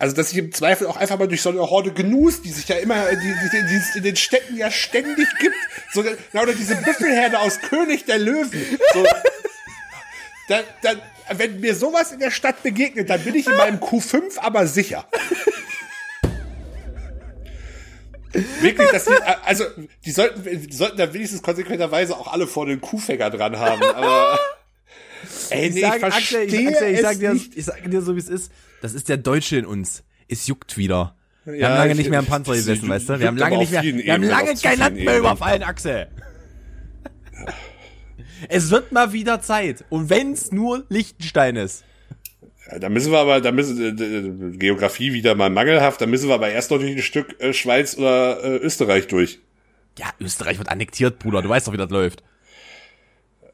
[0.01, 2.69] Also, dass sich im Zweifel auch einfach mal durch so eine Horde Gnus, die sich
[2.69, 5.57] ja immer, die, die, die es in den Städten ja ständig gibt,
[5.93, 9.05] so, oder diese Büffelherde aus König der Löwen, so,
[10.49, 11.03] dann, dann,
[11.37, 15.05] wenn mir sowas in der Stadt begegnet, dann bin ich in meinem Q5 aber sicher.
[18.61, 19.65] Wirklich, dass die, also,
[20.05, 24.39] die sollten, die sollten da wenigstens konsequenterweise auch alle vor den Kuhfänger dran haben, aber,
[25.51, 28.15] ey, nee, ich, sag, verstehe Axel, ich, Axel, ich, sag dir, ich sag dir so,
[28.15, 28.53] wie es ist.
[28.83, 30.05] Das ist der Deutsche in uns.
[30.29, 31.15] Es juckt wieder.
[31.45, 33.21] Wir Ja, haben lange ich- nicht mehr im Panzer gesessen, weißt du?
[33.21, 36.09] Wir haben lange nicht mehr, wir haben lange kein Land mehr überfallen, Axel.
[38.49, 39.85] Es wird mal wieder Zeit.
[39.89, 41.85] Und wenn's nur Liechtenstein ist.
[42.71, 43.89] Ja, Da müssen wir aber, da müssen äh,
[44.53, 47.53] äh, Geografie wieder mal mangelhaft, da müssen wir aber erst noch durch ein Stück äh,
[47.53, 49.41] Schweiz oder äh, Österreich durch.
[49.99, 51.43] Ja, Österreich wird annektiert, Bruder.
[51.43, 52.23] Du weißt doch, wie das läuft.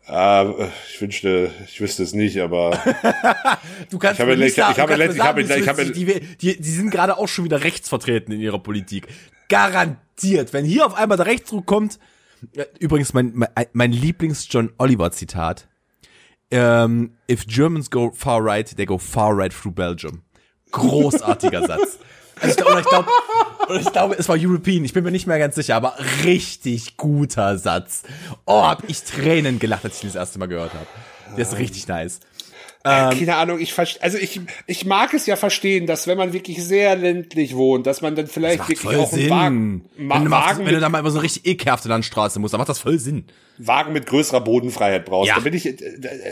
[0.07, 2.73] Ah, ich wünschte, ich wüsste es nicht, aber
[3.91, 6.05] Du kannst Ich habe mir nicht ich sagen- du habe ich habe- ich habe- die,
[6.41, 9.07] die, die sind gerade auch schon wieder rechts vertreten in ihrer Politik.
[9.49, 10.53] Garantiert.
[10.53, 11.99] Wenn hier auf einmal der Rechtsruck kommt,
[12.55, 15.69] äh, übrigens mein, mein, mein Lieblings-John Oliver-Zitat.
[16.51, 20.23] Ähm, if Germans go far right, they go far right through Belgium.
[20.71, 21.99] Großartiger Satz.
[22.41, 23.09] Also ich glaube, ich glaube,
[23.80, 24.85] ich glaube, es war European.
[24.85, 28.03] Ich bin mir nicht mehr ganz sicher, aber richtig guter Satz.
[28.45, 30.87] Oh, hab ich Tränen gelacht, als ich ihn das erste Mal gehört habe.
[31.37, 32.20] Der ist richtig nice.
[32.85, 36.62] Äh, keine Ahnung, ich also ich, ich mag es ja verstehen, dass wenn man wirklich
[36.62, 39.30] sehr ländlich wohnt, dass man dann vielleicht wirklich voll auch einen Sinn.
[39.30, 41.89] Wagen, Ma wenn, du machst, Wagen, wenn du da mal über so eine richtig ekelhafte
[41.89, 43.24] Landstraße musst, dann macht das voll Sinn.
[43.57, 45.30] Wagen mit größerer Bodenfreiheit brauchst.
[45.30, 45.37] Ja.
[45.37, 45.66] Da bin ich,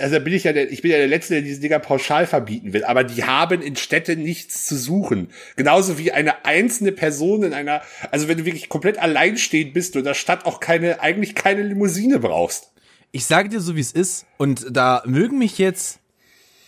[0.03, 2.75] also bin ich ja, der, ich bin ja der Letzte, der diese Dinger pauschal verbieten
[2.75, 2.85] will.
[2.85, 5.29] Aber die haben in Städten nichts zu suchen.
[5.57, 7.81] Genauso wie eine einzelne Person in einer,
[8.11, 11.63] also wenn du wirklich komplett alleinstehend bist und in der Stadt auch keine, eigentlich keine
[11.63, 12.73] Limousine brauchst.
[13.11, 14.27] Ich sage dir so, wie es ist.
[14.37, 16.02] Und da mögen mich jetzt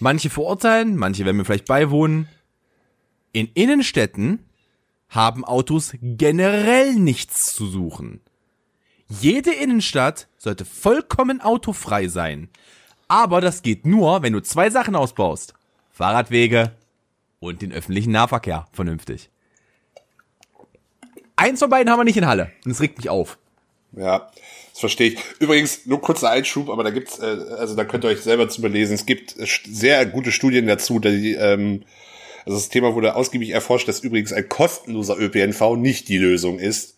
[0.04, 2.28] manche verurteilen, manche werden mir vielleicht beiwohnen.
[3.32, 4.38] In Innenstädten
[5.08, 8.20] haben Autos generell nichts zu suchen.
[9.08, 12.48] Jede Innenstadt sollte vollkommen autofrei sein.
[13.08, 15.54] Aber das geht nur, wenn du zwei Sachen ausbaust.
[15.90, 16.72] Fahrradwege
[17.40, 19.30] und den öffentlichen Nahverkehr vernünftig.
[21.36, 22.52] Eins von beiden haben wir nicht in Halle.
[22.64, 23.38] Und es regt mich auf.
[23.92, 24.30] Ja,
[24.74, 25.18] das verstehe ich.
[25.38, 28.60] Übrigens, nur kurzer Einschub, aber da gibt's, äh, also da könnt ihr euch selber zu
[28.60, 28.94] belesen.
[28.94, 31.84] Es gibt äh, sehr gute Studien dazu, die, ähm,
[32.44, 36.96] also das Thema wurde ausgiebig erforscht, dass übrigens ein kostenloser ÖPNV nicht die Lösung ist,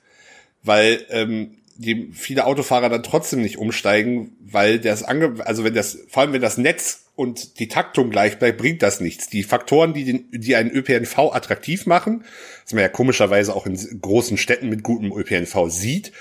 [0.63, 5.99] weil ähm, die viele Autofahrer dann trotzdem nicht umsteigen, weil das ange also wenn das
[6.09, 9.29] vor allem wenn das Netz und die Taktung gleich bleibt, bringt das nichts.
[9.29, 12.25] Die Faktoren, die den, die einen ÖPNV attraktiv machen,
[12.65, 16.13] was man ja komischerweise auch in großen Städten mit gutem ÖPNV sieht,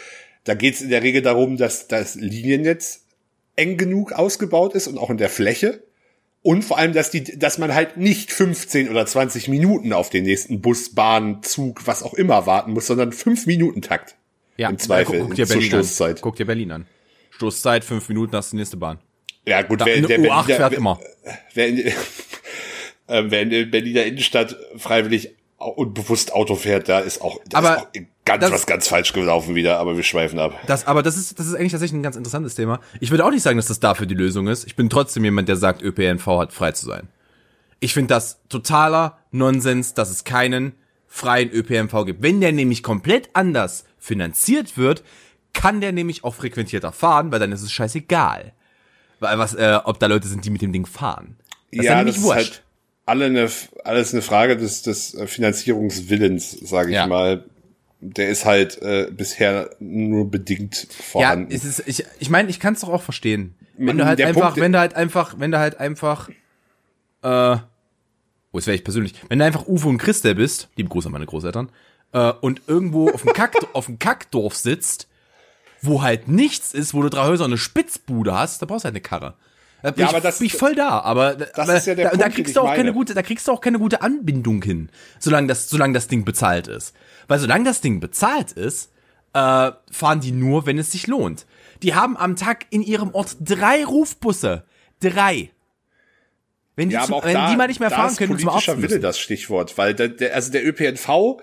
[0.45, 3.05] da geht es in der Regel darum, dass das Liniennetz
[3.55, 5.83] eng genug ausgebaut ist und auch in der Fläche
[6.41, 10.23] Und vor allem, dass die, dass man halt nicht 15 oder 20 Minuten auf den
[10.23, 14.15] nächsten Bus, Bahn, Zug, was auch immer warten muss, sondern 5 Minuten Takt.
[14.57, 16.15] Ja, Im Zweifel guck, guck dir zur Berlin Stoßzeit.
[16.17, 16.21] An.
[16.21, 16.85] Guck dir Berlin an.
[17.31, 18.99] Stoßzeit, fünf Minuten, hast du die nächste Bahn.
[19.45, 20.99] Ja, gut, Da, wer, eine der U8 Berliner, fährt wer, immer.
[21.53, 21.93] wer, in, äh,
[23.07, 25.35] wer in der Berliner Innenstadt freiwillig
[25.69, 28.87] und bewusst Auto fährt, da ist auch, da Aber ist auch ganz das- was ganz
[28.87, 30.53] falsch gelaufen wieder, aber wir schweifen ab.
[30.67, 32.79] Das, aber das ist, das ist eigentlich tatsächlich ein ganz interessantes Thema.
[32.99, 34.65] Ich würde auch nicht sagen, dass das dafür die Lösung ist.
[34.65, 37.07] Ich bin trotzdem jemand, der sagt, ÖPNV hat frei zu sein.
[37.79, 40.73] Ich finde das totaler Nonsens, dass es keinen
[41.07, 42.21] freien ÖPNV gibt.
[42.23, 45.03] Wenn der nämlich komplett anders finanziert wird,
[45.53, 48.53] kann der nämlich auch frequentierter fahren, weil dann ist es scheißegal.
[49.21, 51.37] Weil was, äh, ob da Leute sind, die mit dem Ding fahren.
[51.71, 52.39] Das ist dann nämlich das wurscht.
[52.41, 52.63] ist halt
[53.05, 53.49] alle eine,
[53.83, 57.07] alles eine Frage des, des Finanzierungswillens, sage ich Ja.
[57.07, 57.43] mal.
[58.01, 61.51] Der ist halt äh, bisher nur bedingt Ja, vorhanden.
[61.53, 63.55] es ist, ich, ich meine, ich kann es doch auch verstehen.
[63.77, 66.29] Wenn du halt der einfach, Punkt- wenn du halt einfach, wenn du halt einfach,
[67.23, 67.57] äh, oh,
[68.53, 71.25] jetzt wäre ich persönlich, wenn du einfach Uwe und Christel bist, liebe Grüße an meine
[71.25, 71.69] Großeltern,
[72.11, 75.07] äh, und irgendwo auf dem Kack, auf dem Kackdorf sitzt,
[75.81, 78.87] wo halt nichts ist, wo du drei Häuser und eine Spitzbude hast, da brauchst du
[78.87, 79.33] halt eine Karre.
[79.81, 82.05] Da bin Ja, ich, aber das- bin ich voll da, aber, aber ist ja der
[82.05, 82.77] da, da Punkt, den kriegst ich du auch meine.
[82.77, 86.25] keine gute, da kriegst du auch keine gute Anbindung hin, solange das, solange das Ding
[86.25, 86.95] bezahlt ist.
[87.27, 88.91] Weil solange das Ding bezahlt ist,
[89.33, 91.45] äh, fahren die nur, wenn es sich lohnt.
[91.83, 94.63] Die haben am Tag in ihrem Ort drei Rufbusse.
[95.01, 95.51] Drei.
[96.77, 98.43] Wenn die, ja, auch wenn da, die mal nicht mehr da fahren ist können, Arzt
[98.45, 101.41] politischer Wille das Stichwort, weil der, der, also der ÖPNV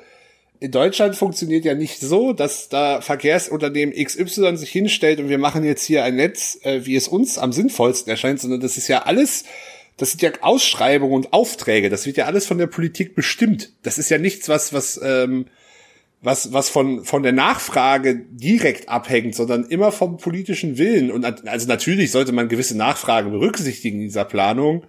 [0.62, 5.64] in Deutschland funktioniert ja nicht so, dass da Verkehrsunternehmen XY sich hinstellt und wir machen
[5.64, 9.02] jetzt hier ein Netz, äh, wie es uns am sinnvollsten erscheint, sondern das ist ja
[9.02, 9.42] alles,
[9.96, 13.72] das sind ja Ausschreibungen und Aufträge, das wird ja alles von der Politik bestimmt.
[13.82, 15.46] Das ist ja nichts, was, was, ähm,
[16.20, 21.10] was, was von, von der Nachfrage direkt abhängt, sondern immer vom politischen Willen.
[21.10, 24.84] Und also natürlich sollte man gewisse Nachfragen berücksichtigen in dieser Planung.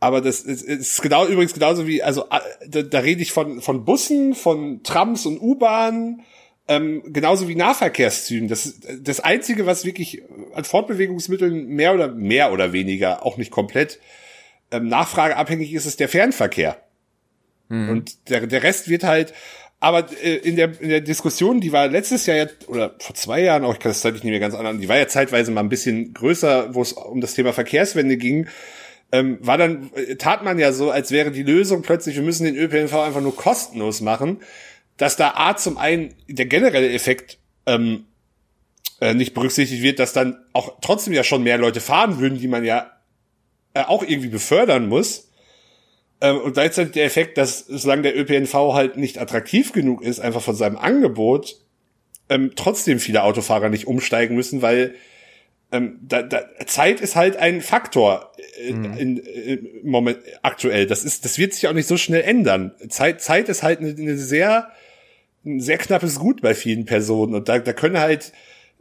[0.00, 2.24] Aber das ist, ist genau übrigens genauso wie, also
[2.66, 6.22] da, da rede ich von, von Bussen, von Trams und U-Bahnen,
[6.68, 8.48] ähm, genauso wie Nahverkehrszügen.
[8.48, 10.22] Das das Einzige, was wirklich
[10.54, 13.98] an Fortbewegungsmitteln mehr oder mehr oder weniger, auch nicht komplett,
[14.70, 16.80] ähm, nachfrageabhängig ist, ist der Fernverkehr.
[17.90, 19.34] Und der, der Rest wird halt,
[19.80, 23.40] aber äh, in der, in der Diskussion, die war letztes Jahr jetzt, oder vor zwei
[23.40, 25.60] Jahren auch, ich kann das zeitlich nicht mehr ganz an, die war ja zeitweise mal
[25.60, 28.48] ein bisschen größer, wo es um das Thema Verkehrswende ging,
[29.12, 32.44] ähm, war dann, äh, tat man ja so, als wäre die Lösung plötzlich, wir müssen
[32.44, 34.40] den ÖPNV einfach nur kostenlos machen,
[34.96, 38.06] dass da A zum einen der generelle Effekt ähm,
[39.00, 42.48] äh, nicht berücksichtigt wird, dass dann auch trotzdem ja schon mehr Leute fahren würden, die
[42.48, 42.90] man ja
[43.74, 45.30] äh, auch irgendwie befördern muss.
[46.20, 50.42] Ähm, und gleichzeitig der Effekt, dass solange der ÖPNV halt nicht attraktiv genug ist, einfach
[50.42, 51.56] von seinem Angebot,
[52.28, 54.94] ähm, trotzdem viele Autofahrer nicht umsteigen müssen, weil
[55.70, 60.86] ähm, da, da, Zeit ist halt ein Faktor äh, in, äh, im Moment aktuell.
[60.86, 62.72] Das ist, das wird sich auch nicht so schnell ändern.
[62.88, 64.70] Zeit, Zeit ist halt eine, eine sehr,
[65.44, 68.32] ein sehr knappes Gut bei vielen Personen und da, da können halt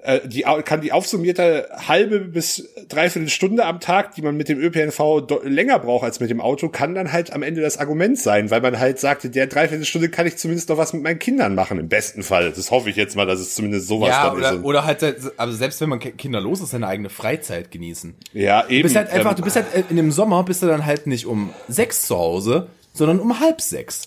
[0.03, 4.59] äh, die kann die aufsummierte halbe bis dreiviertel Stunde am Tag, die man mit dem
[4.59, 8.51] ÖPNV länger braucht als mit dem Auto, kann dann halt am Ende das Argument sein,
[8.51, 11.79] weil man halt sagte, der Dreiviertelstunde kann ich zumindest noch was mit meinen Kindern machen,
[11.79, 12.51] im besten Fall.
[12.51, 14.39] Das hoffe ich jetzt mal, dass es zumindest sowas Ja, dann ist.
[14.45, 15.03] oder, Und- oder halt,
[15.37, 18.13] also selbst wenn man ki- kinderlos ist, seine eigene Freizeit genießen.
[18.33, 18.77] ja, eben.
[18.77, 20.85] Du bist halt einfach, ähm, du bist halt äh, in dem Sommer bist du dann
[20.85, 24.05] halt nicht um sechs zu Hause, sondern um halb sechs.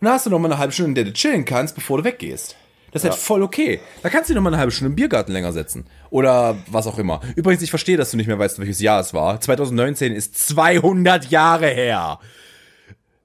[0.00, 1.98] Und dann hast du noch mal eine halbe Stunde, in der du chillen kannst, bevor
[1.98, 2.56] du weggehst.
[2.92, 3.80] Das ist halt voll okay.
[4.02, 5.86] Da kannst du dich noch mal eine halbe Stunde im Biergarten länger setzen.
[6.10, 7.20] Oder was auch immer.
[7.36, 9.40] Übrigens, ich verstehe, dass du nicht mehr weißt, welches Jahr es war.
[9.40, 12.20] 2019 ist 200 Jahre her.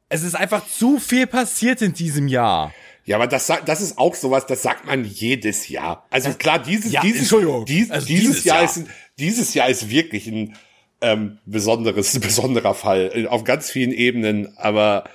[0.10, 2.74] Es ist einfach zu viel passiert in diesem Jahr.
[3.04, 6.06] Ja, aber das, das ist auch sowas, das sagt man jedes Jahr.
[6.10, 7.66] Also klar, dieses, Ja, dieses, Entschuldigung.
[7.66, 8.66] dies, Also dieses, dieses Jahr, Jahr.
[8.66, 8.84] ist,
[9.20, 10.56] dieses Jahr ist wirklich ein
[11.02, 14.58] ähm, besonderes, besonderer Fall auf ganz vielen Ebenen.
[14.58, 15.06] Aber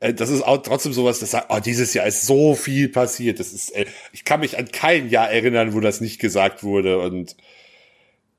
[0.00, 3.38] das ist auch trotzdem sowas, das sagt, oh, dieses Jahr ist so viel passiert.
[3.38, 6.98] Das ist, äh, ich kann mich an kein Jahr erinnern, wo das nicht gesagt wurde.
[6.98, 7.36] Und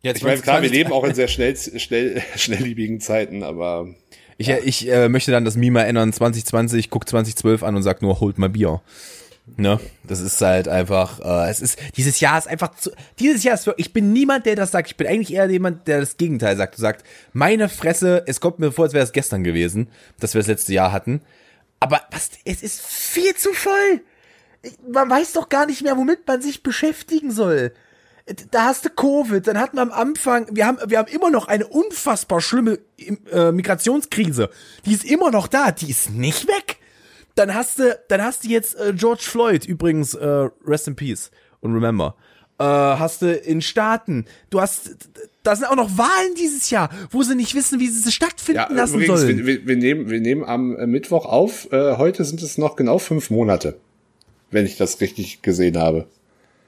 [0.01, 3.93] Jetzt ich meine, klar, wir leben auch in sehr schnell, schnell, schnelllebigen Zeiten, aber
[4.37, 8.19] Ich, ich äh, möchte dann das Meme erinnern, 2020, guck 2012 an und sag nur,
[8.19, 8.81] holt mal Bier.
[9.57, 9.79] Ne?
[10.03, 13.67] Das ist halt einfach, äh, es ist, dieses Jahr ist einfach zu, dieses Jahr ist
[13.67, 16.57] wirklich, ich bin niemand, der das sagt, ich bin eigentlich eher jemand, der das Gegenteil
[16.57, 16.77] sagt.
[16.77, 19.87] Du sagst, meine Fresse, es kommt mir vor, als wäre es gestern gewesen,
[20.19, 21.21] dass wir das letzte Jahr hatten.
[21.81, 24.01] Aber was, es ist viel zu voll.
[24.87, 27.73] Man weiß doch gar nicht mehr, womit man sich beschäftigen soll.
[28.51, 31.47] Da hast du Covid, dann hatten wir am Anfang, wir haben, wir haben immer noch
[31.47, 32.77] eine unfassbar schlimme
[33.31, 34.51] äh, Migrationskrise.
[34.85, 36.77] Die ist immer noch da, die ist nicht weg.
[37.33, 41.31] Dann hast du, dann hast du jetzt äh, George Floyd, übrigens, äh, rest in peace
[41.61, 42.15] und remember.
[42.61, 44.95] Äh, hast du in Staaten, du hast,
[45.41, 48.61] da sind auch noch Wahlen dieses Jahr, wo sie nicht wissen, wie sie sie stattfinden
[48.61, 49.45] Ja, lassen übrigens, sollen.
[49.47, 51.71] wir, wir, nehmen, wir nehmen am äh, Mittwoch auf.
[51.71, 53.79] Äh, heute sind es noch genau fünf Monate,
[54.51, 56.05] wenn ich das richtig gesehen habe.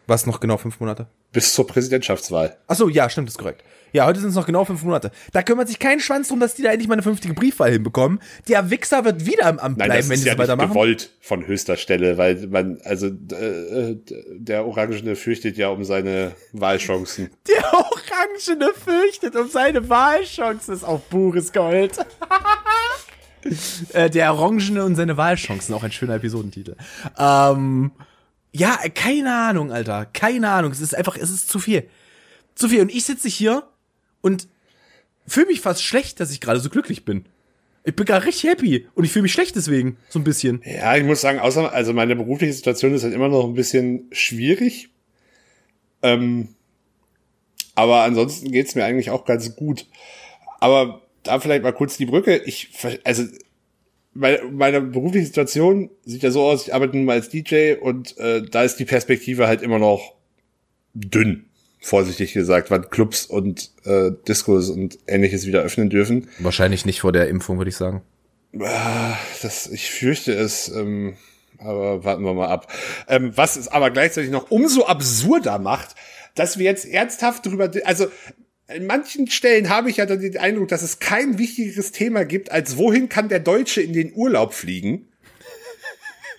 [0.07, 1.05] Was noch genau fünf Monate?
[1.31, 2.57] Bis zur Präsidentschaftswahl.
[2.67, 3.63] Ach so, ja, stimmt, ist korrekt.
[3.93, 5.11] Ja, heute sind es noch genau fünf Monate.
[5.33, 8.19] Da kümmert sich kein Schwanz drum, dass die da endlich mal eine vernünftige Briefwahl hinbekommen.
[8.47, 10.69] Der Wichser wird wieder im Amt Nein, bleiben, das wenn ist die ja so weitermachen.
[10.69, 13.95] gewollt von höchster Stelle, weil man, also äh,
[14.31, 17.29] der Orangene fürchtet ja um seine Wahlchancen.
[17.47, 20.73] Der Orangene fürchtet um seine Wahlchancen.
[20.73, 21.97] Ist auch pures Gold.
[23.91, 26.77] Äh, der Orangene und seine Wahlchancen, auch ein schöner Episodentitel.
[27.19, 27.91] Ähm,
[28.53, 30.05] ja, keine Ahnung, Alter.
[30.13, 30.71] Keine Ahnung.
[30.71, 31.89] Es ist einfach, es ist zu viel.
[32.55, 32.79] Zu viel.
[32.81, 33.63] Und ich sitze hier
[34.23, 34.47] und
[35.27, 37.25] fühle mich fast schlecht, dass ich gerade so glücklich bin.
[37.83, 40.63] Ich bin gerade richtig happy und ich fühle mich schlecht deswegen, so ein bisschen.
[40.65, 44.07] Ja, ich muss sagen, außer, also meine berufliche Situation ist halt immer noch ein bisschen
[44.11, 44.89] schwierig.
[46.01, 46.49] Ähm,
[47.75, 49.85] aber ansonsten geht's mir eigentlich auch ganz gut.
[50.59, 52.37] Aber da vielleicht mal kurz die Brücke.
[52.37, 52.69] Ich,
[53.03, 53.23] also
[54.13, 58.17] meine, meine berufliche Situation sieht ja so aus, ich arbeite nun mal als DJ und
[58.17, 60.13] äh, da ist die Perspektive halt immer noch
[60.93, 61.45] dünn,
[61.83, 66.29] vorsichtig gesagt, wann Clubs und äh, Discos und ähnliches wieder öffnen dürfen.
[66.39, 68.01] Wahrscheinlich nicht vor der Impfung, würde ich sagen.
[69.41, 71.17] Das, ich fürchte es, ähm,
[71.57, 72.71] aber warten wir mal ab.
[73.09, 75.95] Ähm, was es aber gleichzeitig noch umso absurder macht,
[76.35, 78.07] dass wir jetzt ernsthaft drüber, also
[78.67, 82.51] in manchen Stellen habe ich ja dann den Eindruck, dass es kein wichtigeres Thema gibt,
[82.51, 85.09] als wohin kann der Deutsche in den Urlaub fliegen.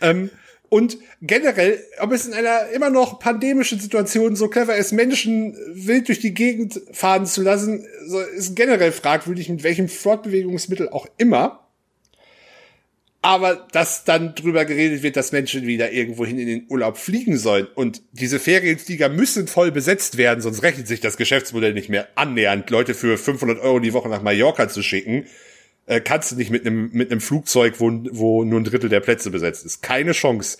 [0.00, 0.30] ähm,
[0.74, 6.08] und generell, ob es in einer immer noch pandemischen Situation so clever ist, Menschen wild
[6.08, 7.86] durch die Gegend fahren zu lassen,
[8.34, 11.68] ist generell fragwürdig, mit welchem Fortbewegungsmittel auch immer.
[13.22, 17.68] Aber dass dann drüber geredet wird, dass Menschen wieder irgendwohin in den Urlaub fliegen sollen.
[17.76, 22.68] Und diese Ferienflieger müssen voll besetzt werden, sonst rechnet sich das Geschäftsmodell nicht mehr annähernd.
[22.70, 25.26] Leute für 500 Euro die Woche nach Mallorca zu schicken,
[25.86, 29.00] äh, kannst du nicht mit einem mit einem Flugzeug, wo, wo nur ein Drittel der
[29.00, 29.82] Plätze besetzt ist.
[29.82, 30.58] Keine Chance.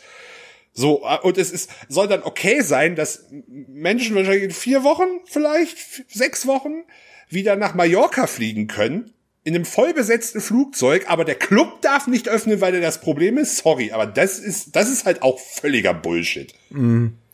[0.73, 5.09] So, äh, und es ist, soll dann okay sein, dass Menschen wahrscheinlich in vier Wochen,
[5.27, 6.85] vielleicht sechs Wochen,
[7.29, 9.13] wieder nach Mallorca fliegen können.
[9.47, 13.59] In einem vollbesetzten Flugzeug, aber der Club darf nicht öffnen, weil er das Problem ist.
[13.59, 16.55] Sorry, aber das ist, das ist halt auch völliger Bullshit.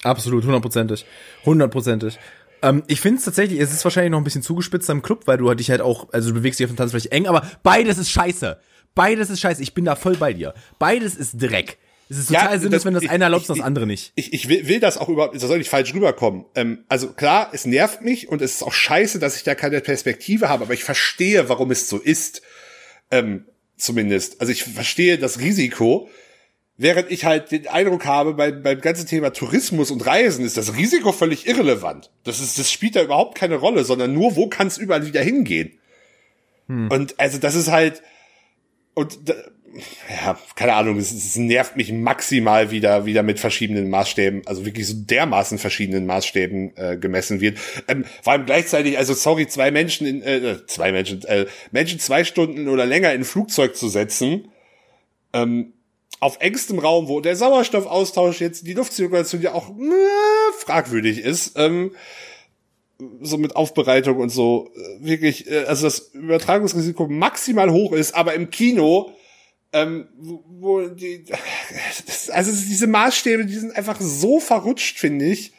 [0.03, 1.07] Absolut, hundertprozentig.
[1.45, 2.19] Hundertprozentig.
[2.63, 5.39] Ähm, ich finde es tatsächlich, es ist wahrscheinlich noch ein bisschen zugespitzt am Club, weil
[5.39, 8.11] du dich halt auch, also du bewegst dich auf dem Tanzfläche eng, aber beides ist
[8.11, 8.59] scheiße.
[8.95, 9.63] Beides ist scheiße.
[9.63, 10.53] Ich bin da voll bei dir.
[10.79, 11.79] Beides ist Dreck.
[12.09, 14.13] Es ist Ja, total sinnlos, das- wenn das ich- eine erlaubt und das andere nicht.
[14.17, 16.45] Ich, ich will, will das auch überhaupt, das soll nicht falsch rüberkommen.
[16.57, 19.81] Ähm, also klar, es nervt mich und es ist auch scheiße, dass ich da keine
[19.81, 22.43] Perspektive habe, aber ich verstehe, warum es so ist.
[23.13, 23.45] Ähm,
[23.77, 24.41] zumindest.
[24.41, 26.09] Also ich verstehe das Risiko,
[26.81, 30.77] während ich halt den Eindruck habe, beim, beim ganzen Thema Tourismus und Reisen ist das
[30.77, 32.11] Risiko völlig irrelevant.
[32.25, 35.21] Das ist, das spielt da überhaupt keine Rolle, sondern nur, wo kann es überall wieder
[35.21, 35.79] hingehen.
[36.89, 38.03] Und also das ist halt,
[38.95, 39.35] und da,
[40.09, 44.87] ja, keine Ahnung, es, es nervt mich maximal wieder, wieder mit verschiedenen Maßstäben, also wirklich
[44.87, 47.59] so dermaßen verschiedenen Maßstäben äh, gemessen wird.
[47.89, 52.25] Ähm, vor allem gleichzeitig, also sorry, zwei Menschen in, äh, zwei Menschen, äh, Menschen zwei
[52.25, 54.49] Stunden oder länger in ein Flugzeug zu setzen,
[55.35, 55.75] ähm,
[56.21, 61.93] auf engstem Raum, wo der Sauerstoffaustausch jetzt, die Luftzirkulation ja auch äh, fragwürdig ist, ähm,
[63.23, 68.35] so mit Aufbereitung und so, äh, wirklich, äh, also das Übertragungsrisiko maximal hoch ist, aber
[68.35, 69.13] im Kino,
[69.73, 71.25] ähm, wo, wo die,
[72.33, 75.53] also diese Maßstäbe, die sind einfach so verrutscht, finde ich.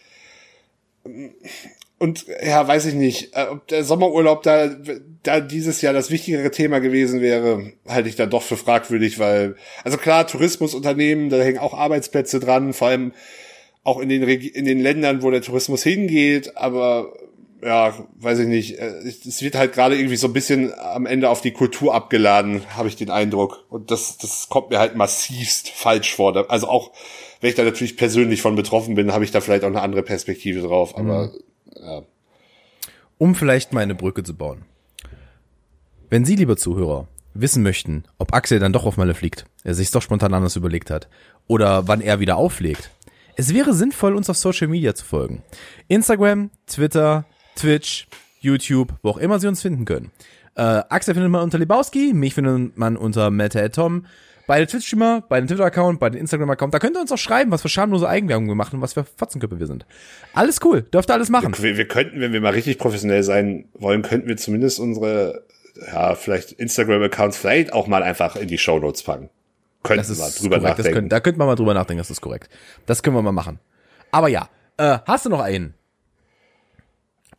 [2.01, 4.71] Und ja, weiß ich nicht, äh, ob der Sommerurlaub da,
[5.21, 9.55] da dieses Jahr das wichtigere Thema gewesen wäre, halte ich da doch für fragwürdig, weil,
[9.83, 13.13] also klar, Tourismusunternehmen, da hängen auch Arbeitsplätze dran, vor allem
[13.83, 17.13] auch in den, Regi in den Ländern, wo der Tourismus hingeht, aber
[17.63, 21.29] ja, weiß ich nicht, äh, es wird halt gerade irgendwie so ein bisschen am Ende
[21.29, 23.63] auf die Kultur abgeladen, habe ich den Eindruck.
[23.69, 26.49] Und das, das kommt mir halt massivst falsch vor.
[26.49, 26.93] Also auch,
[27.41, 30.01] wenn ich da natürlich persönlich von betroffen bin, habe ich da vielleicht auch eine andere
[30.01, 31.31] Perspektive drauf, aber
[33.17, 34.63] Um vielleicht mal eine Brücke zu bauen.
[36.09, 39.91] Wenn Sie, liebe Zuhörer, wissen möchten, ob Axel dann doch auf Malle fliegt, er sich
[39.91, 41.07] doch spontan anders überlegt hat,
[41.47, 42.91] oder wann er wieder auflegt,
[43.35, 45.43] es wäre sinnvoll, uns auf Social Media zu folgen.
[45.87, 48.07] Instagram, Twitter, Twitch,
[48.39, 50.11] YouTube, wo auch immer Sie uns finden können.
[50.55, 53.31] Äh, Axel findet man unter Lebowski, mich findet man unter
[53.71, 54.05] Tom.
[54.51, 56.73] Beide Twitch-Streamer, beide Twitter-Account, beide Instagram-Account.
[56.73, 59.05] Da könnt ihr uns auch schreiben, was für schamlose Eigenwerbung wir machen und was für
[59.05, 59.85] Fotzenköpfe wir sind.
[60.33, 61.55] Alles cool, dürft ihr alles machen.
[61.57, 65.45] wir, wir könnten, wenn wir mal richtig professionell sein wollen, könnten wir zumindest unsere,
[65.87, 69.29] ja, vielleicht Instagram-Accounts vielleicht auch mal einfach in die Shownotes packen.
[69.83, 70.93] Könnten wir mal drüber korrekt, das nachdenken.
[70.95, 72.49] können, da könnte man mal drüber nachdenken, das ist korrekt.
[72.85, 73.57] Das können wir mal machen.
[74.11, 75.75] Aber ja, äh, hast du noch einen?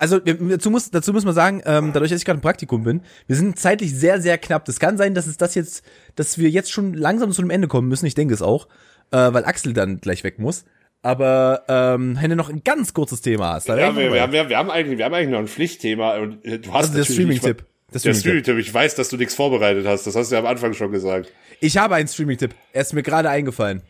[0.02, 3.02] Also dazu muss, dazu muss man sagen, ähm, dadurch, dass ich gerade im Praktikum bin,
[3.28, 4.64] wir sind zeitlich sehr, sehr knapp.
[4.64, 5.84] Das kann sein, dass es das jetzt,
[6.16, 8.06] dass wir jetzt schon langsam zu einem Ende kommen müssen.
[8.06, 8.66] Ich denke es auch,
[9.12, 10.64] äh, weil Axel dann gleich weg muss.
[11.02, 14.48] Aber ähm, wenn du noch ein ganz kurzes Thema hast, Ja, wir, wir, haben, wir,
[14.48, 16.16] wir, haben eigentlich, wir haben eigentlich noch ein Pflichtthema.
[16.16, 17.64] Und äh, du hast Also der Streaming-Tipp.
[17.92, 18.14] Der.
[18.14, 18.58] Streaming-Tipp.
[18.58, 20.08] Ich weiß, dass du nichts vorbereitet hast.
[20.08, 21.32] Das hast du ja am Anfang schon gesagt.
[21.60, 22.56] Ich habe einen Streaming-Tipp.
[22.72, 23.82] Er ist mir gerade eingefallen.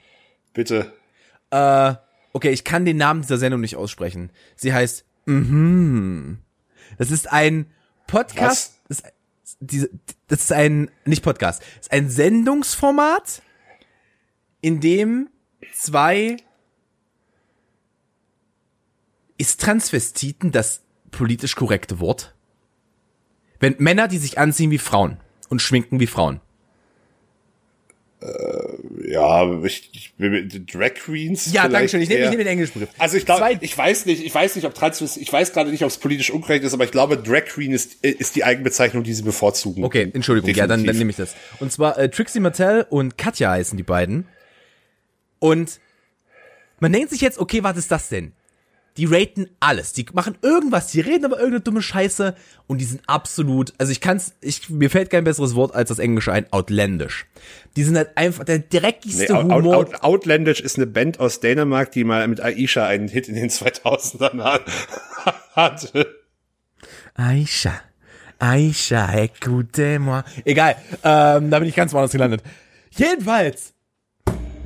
[0.53, 0.93] Bitte.
[1.51, 1.95] Äh,
[2.35, 4.29] okay, ich kann den Namen dieser Sendung nicht aussprechen.
[4.57, 6.39] Sie heißt Mhm.
[6.99, 7.67] Das ist ein
[8.07, 8.81] Podcast.
[8.89, 9.13] Das ist,
[9.61, 9.91] diese,
[10.29, 13.43] das ist ein, nicht Podcast, das ist ein Sendungsformat,
[14.61, 15.29] in dem
[15.73, 16.37] zwei
[19.39, 22.35] ist Transvestiten das politisch korrekte Wort?
[23.59, 25.19] Wenn Männer, die sich anziehen wie Frauen
[25.49, 26.41] und schminken wie Frauen.
[29.13, 30.15] Ja, ich, ich
[30.73, 31.53] Drag Queens.
[31.53, 32.01] Ja, danke schön.
[32.01, 32.89] Ich nehme, nehme den englischen Begriff.
[32.97, 35.83] Also ich glaube, ich weiß nicht, ich weiß nicht, ob Trans, ich weiß gerade nicht,
[35.83, 39.13] ob es politisch unkorrekt ist, aber ich glaube, Drag Queen ist, ist die Eigenbezeichnung, die
[39.13, 39.85] sie bevorzugen.
[39.85, 40.99] Okay, Entschuldigung, ja, dann, dann Definitiv.
[40.99, 41.37] nehme ich das.
[41.61, 44.29] Und zwar äh, Trixie Mattel und Katja heißen die beiden.
[45.41, 45.79] Und
[46.81, 48.33] man denkt sich jetzt, okay, was ist das denn?
[48.99, 49.95] Die raten alles.
[49.95, 52.35] Die machen irgendwas, die reden aber irgendeine dumme Scheiße
[52.67, 55.99] und die sind absolut, also ich kann's, ich, mir fällt kein besseres Wort als das
[55.99, 57.25] Englische ein, outlandish.
[57.77, 59.77] Die sind halt einfach der Nee, dreckigste Out, Humor.
[59.77, 63.35] Out, Out, Outlandish ist eine Band aus Dänemark, die mal mit Aisha einen Hit in
[63.35, 64.67] den 2000ern hat-
[65.57, 66.07] hatte.
[67.15, 67.73] Aisha,
[68.39, 70.23] Aisha, écoutez-moi.
[70.45, 72.43] Egal, ähm, da bin ich ganz woanders gelandet.
[72.91, 73.73] Jedenfalls,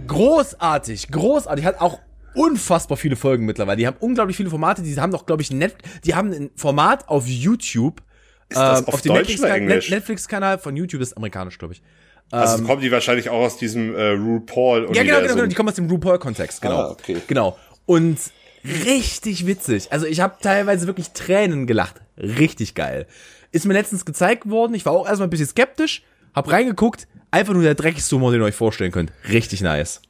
[0.07, 2.01] großartig, großartig, hat auch
[2.37, 3.77] unfassbar viele Folgen mittlerweile.
[3.79, 5.75] Die haben unglaublich viele Formate, die haben doch, glaube ich, Net,
[6.05, 8.03] die haben ein Format auf YouTube.
[8.49, 9.91] Ist das auf dem Deutsch Netflix- oder Englisch?
[9.91, 11.83] Net- Netflix-Kanal von YouTube, ist amerikanisch, glaube ich.
[12.31, 15.69] Also kommen die wahrscheinlich auch aus diesem äh, RuPaul Ja, genau, genau, genau, die kommen
[15.69, 16.77] aus dem RuPaul-Kontext, genau.
[16.81, 17.17] Ah, okay.
[17.29, 17.57] Genau.
[17.87, 18.19] Und
[18.65, 19.93] richtig witzig.
[19.93, 22.01] Also ich habe teilweise wirklich Tränen gelacht.
[22.19, 23.07] Richtig geil.
[23.53, 24.75] Ist mir letztens gezeigt worden.
[24.75, 26.03] Ich war auch erstmal ein bisschen skeptisch,
[26.35, 27.07] hab reingeguckt.
[27.31, 29.13] Einfach nur der dreckigste Humor, den ihr euch vorstellen könnt.
[29.29, 30.03] Richtig nice.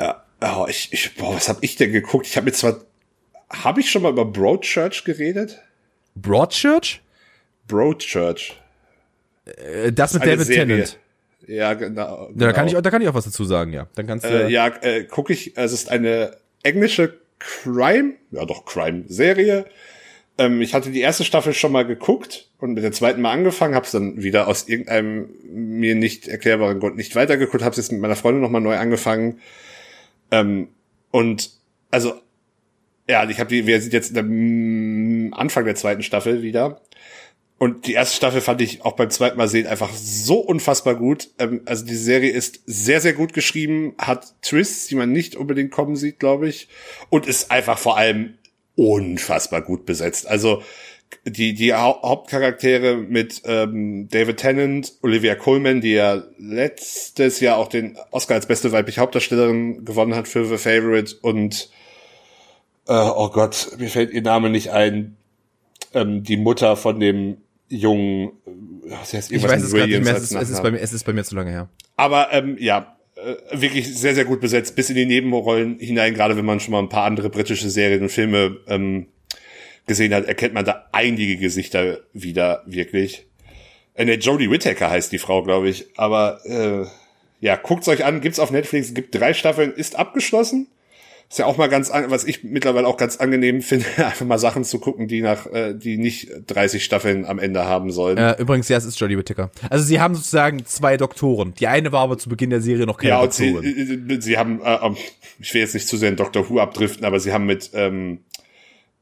[0.00, 2.26] Ja, oh, ich, ich, boah, was habe ich denn geguckt?
[2.26, 2.80] Ich habe mir zwar,
[3.50, 5.60] habe ich schon mal über Broadchurch geredet?
[6.14, 7.00] Broadchurch?
[7.68, 8.54] Broadchurch.
[9.46, 10.66] Äh, das mit Eine David Serie.
[10.66, 10.98] Tennant.
[11.46, 12.30] Ja, genau.
[12.30, 12.78] Ja, da kann ich, genau.
[12.78, 13.86] auch- da kann ich auch was dazu sagen, ja.
[13.94, 14.28] Dann kannst du.
[14.28, 19.66] Äh, ja, äh, gucke ich, es ist eine englische Crime, ja doch Crime-Serie.
[20.38, 23.74] Ähm, ich hatte die erste Staffel schon mal geguckt und mit der zweiten mal angefangen,
[23.74, 27.92] habe es dann wieder aus irgendeinem mir nicht erklärbaren Grund nicht weitergeguckt, habe es jetzt
[27.92, 29.40] mit meiner Freundin nochmal neu angefangen.
[30.34, 30.68] Ähm,
[31.10, 31.50] und
[31.90, 32.14] also,
[33.08, 36.80] ja, ich habe die, wir sind jetzt am Anfang der zweiten Staffel wieder.
[37.56, 41.30] Und die erste Staffel fand ich auch beim zweiten Mal sehen einfach so unfassbar gut.
[41.38, 45.70] Ähm, also die Serie ist sehr, sehr gut geschrieben, hat Twists, die man nicht unbedingt
[45.70, 46.68] kommen sieht, glaube ich.
[47.10, 48.34] Und ist einfach vor allem
[48.74, 50.26] unfassbar gut besetzt.
[50.26, 50.62] Also
[51.24, 57.68] die, die Hau Hauptcharaktere mit ähm, David Tennant, Olivia Colman, die ja letztes Jahr auch
[57.68, 61.70] den Oscar als beste weibliche Hauptdarstellerin gewonnen hat für The Favorite und
[62.86, 65.16] äh, oh Gott, mir fällt ihr Name nicht ein.
[65.94, 67.38] Ähm, die Mutter von dem
[67.68, 68.32] jungen,
[68.84, 70.16] äh, sie heißt ich weiß es gerade nicht mehr.
[70.16, 71.68] Es ist, es, ist bei mir, es ist bei mir zu lange her.
[71.96, 76.36] Aber ähm, ja, äh, wirklich sehr, sehr gut besetzt, bis in die Nebenrollen hinein, gerade
[76.36, 79.06] wenn man schon mal ein paar andere britische Serien und Filme ähm,
[79.86, 83.26] gesehen hat, erkennt man da einige Gesichter wieder, wirklich.
[83.94, 85.86] Äh, ne, Jodie Whittaker heißt die Frau, glaube ich.
[85.96, 86.86] Aber äh,
[87.40, 90.68] ja, guckt's euch an, gibt's auf Netflix, gibt drei Staffeln, ist abgeschlossen.
[91.30, 94.38] Ist ja auch mal ganz, an, was ich mittlerweile auch ganz angenehm finde, einfach mal
[94.38, 98.18] Sachen zu gucken, die nach, äh, die nicht 30 Staffeln am Ende haben sollen.
[98.18, 99.50] Äh, übrigens, ja, es ist Jodie Whittaker.
[99.70, 101.54] Also sie haben sozusagen zwei Doktoren.
[101.54, 104.10] Die eine war aber zu Beginn der Serie noch keine Ja, und sie, Doktorin.
[104.10, 104.96] äh, sie haben, äh, ähm,
[105.40, 108.20] ich will jetzt nicht zu sehr in Doctor Who abdriften, aber sie haben mit ähm,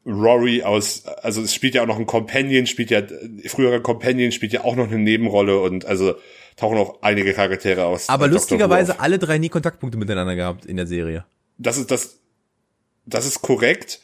[0.05, 3.03] Rory aus, also es spielt ja auch noch ein Companion, spielt ja,
[3.47, 6.15] früherer Companion spielt ja auch noch eine Nebenrolle und also
[6.57, 8.09] tauchen auch einige Charaktere aus.
[8.09, 11.25] aber äh, lustigerweise alle drei nie Kontaktpunkte miteinander gehabt in der Serie.
[11.59, 12.19] Das ist das,
[13.07, 14.01] das ist korrekt.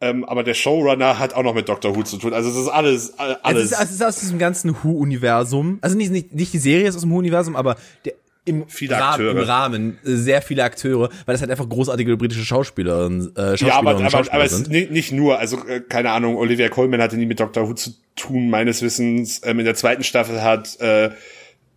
[0.00, 2.32] Ähm, aber der Showrunner hat auch noch mit Doctor Who zu tun.
[2.32, 3.72] Also es ist alles, äh, Es alles.
[3.72, 5.78] ist, es ist aus diesem ganzen Who-Universum.
[5.80, 8.12] Also nicht, nicht, nicht die Serie ist aus dem Who-Universum, aber der,
[8.48, 9.30] im, Akteure.
[9.30, 13.68] im Rahmen äh, sehr viele Akteure, weil das halt einfach großartige britische Schauspielerinnen, äh, Schauspieler
[13.68, 14.72] Ja, aber, und aber, Schauspieler aber es sind.
[14.74, 17.92] ist nicht, nur, also äh, keine Ahnung, Olivia Colman hatte nie mit Doctor Who zu
[18.16, 19.40] tun, meines Wissens.
[19.44, 21.10] Ähm, in der zweiten Staffel hat äh,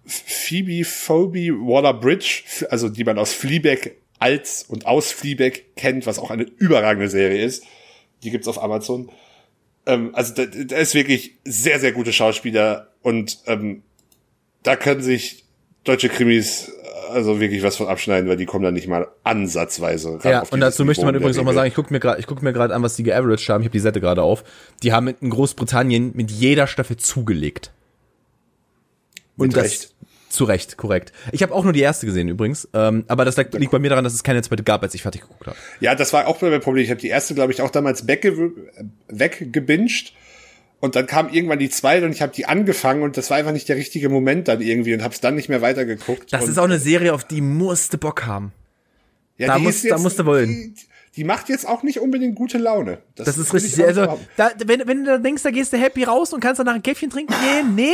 [0.05, 6.31] Phoebe Phoebe Waller-Bridge, also die man aus Fleabag als und aus Fleabag kennt, was auch
[6.31, 7.63] eine überragende Serie ist.
[8.23, 9.09] Die gibt's auf Amazon.
[9.85, 13.83] Ähm, also da, da ist wirklich sehr, sehr gute Schauspieler und ähm,
[14.63, 15.40] da können sich
[15.83, 16.71] deutsche Krimis
[17.11, 20.31] also wirklich was von abschneiden, weil die kommen dann nicht mal ansatzweise ran.
[20.31, 22.43] Ja, und dazu möchte man übrigens auch mal sagen, ich gucke mir gerade, ich gucke
[22.43, 23.61] mir gerade an, was die geaveraged haben.
[23.61, 24.43] Ich habe die Seite gerade auf.
[24.83, 27.71] Die haben in Großbritannien mit jeder Staffel zugelegt.
[29.37, 29.95] Und mit das Recht.
[30.29, 31.11] zu Recht, korrekt.
[31.31, 33.89] Ich habe auch nur die erste gesehen übrigens, ähm, aber das liegt, liegt bei mir
[33.89, 35.57] daran, dass es keine zweite gab, als ich fertig geguckt habe.
[35.79, 36.83] Ja, das war auch mein Problem.
[36.83, 38.51] Ich habe die erste, glaube ich, auch damals wegge
[39.07, 40.13] weggebinged
[40.81, 43.53] und dann kam irgendwann die zweite und ich habe die angefangen und das war einfach
[43.53, 46.33] nicht der richtige Moment dann irgendwie und habe es dann nicht mehr weitergeguckt.
[46.33, 48.51] Das ist auch eine Serie, auf die musste Bock haben.
[49.37, 50.49] Ja, da, muss, jetzt, da musste wollen.
[50.49, 50.75] Die,
[51.17, 52.97] die, macht jetzt auch nicht unbedingt gute Laune.
[53.15, 53.83] Das, das ist richtig.
[53.85, 56.73] Also, da, wenn, wenn du da denkst, da gehst du happy raus und kannst danach
[56.73, 57.93] ein Käffchen trinken gehen, nee,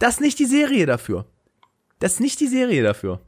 [0.00, 1.26] das ist nicht die Serie dafür.
[2.00, 3.20] Das ist nicht die Serie dafür.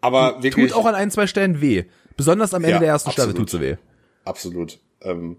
[0.00, 0.72] Aber wirklich.
[0.72, 1.84] Tut auch an ein, zwei Stellen weh.
[2.16, 3.30] Besonders am Ende ja, der ersten absolut.
[3.30, 3.76] Staffel tut sie weh.
[4.24, 4.78] Absolut.
[5.02, 5.36] Ähm,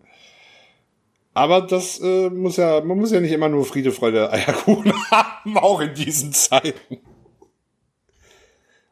[1.36, 5.58] aber das äh, muss ja, man muss ja nicht immer nur Friede, Freude, Eierkuchen haben,
[5.58, 6.98] auch in diesen Zeiten.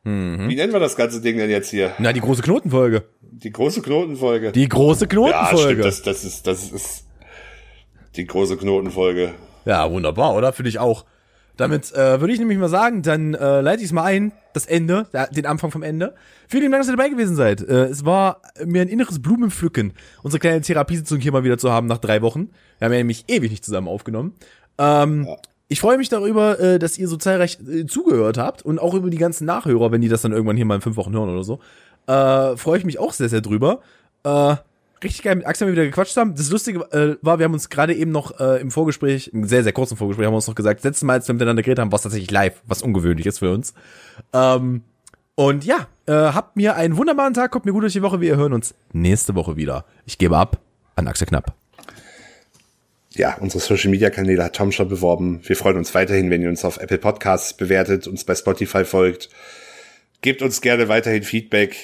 [0.03, 0.49] Mhm.
[0.49, 1.93] Wie nennen wir das ganze Ding denn jetzt hier?
[1.99, 3.05] Na, die große Knotenfolge.
[3.21, 4.51] Die große Knotenfolge.
[4.51, 5.57] Die große Knotenfolge.
[5.57, 7.07] Ja, stimmt, das, das ist, das ist
[8.17, 9.33] die große Knotenfolge.
[9.63, 10.51] Ja, wunderbar, oder?
[10.51, 11.05] Finde ich auch.
[11.57, 14.65] Damit äh, würde ich nämlich mal sagen, dann äh, leite ich es mal ein, das
[14.65, 16.15] Ende, den Anfang vom Ende.
[16.47, 17.61] Vielen Dank, dass ihr dabei gewesen seid.
[17.61, 19.93] Äh, es war mir ein inneres Blumenpflücken,
[20.23, 22.49] unsere kleine Therapiesitzung hier mal wieder zu haben nach drei Wochen.
[22.79, 24.33] Wir haben ja nämlich ewig nicht zusammen aufgenommen.
[24.77, 25.37] Ähm, ja.
[25.67, 29.09] Ich freue mich darüber, äh, dass ihr so zahlreich äh, zugehört habt und auch über
[29.09, 31.43] die ganzen Nachhörer, wenn die das dann irgendwann hier mal in fünf Wochen hören oder
[31.43, 31.59] so.
[32.07, 33.81] Äh, freue ich mich auch sehr, sehr drüber.
[34.23, 34.55] Äh,
[35.03, 36.35] richtig geil mit Axel wieder gequatscht haben.
[36.35, 39.63] Das Lustige äh, war, wir haben uns gerade eben noch äh, im Vorgespräch, im sehr,
[39.63, 41.91] sehr kurzen Vorgespräch, haben wir uns noch gesagt, letztes Mal, als wir miteinander geredet haben,
[41.91, 43.73] war es tatsächlich live, was ungewöhnlich ist für uns.
[44.33, 44.83] Ähm,
[45.35, 48.21] und ja, äh, habt mir einen wunderbaren Tag, kommt mir gut durch die Woche.
[48.21, 49.85] Wir hören uns nächste Woche wieder.
[50.05, 50.59] Ich gebe ab
[50.95, 51.53] an Axel Knapp.
[53.15, 55.41] Ja, unsere Social Media Kanäle hat Tom schon beworben.
[55.43, 59.29] Wir freuen uns weiterhin, wenn ihr uns auf Apple Podcasts bewertet, uns bei Spotify folgt.
[60.21, 61.75] Gebt uns gerne weiterhin Feedback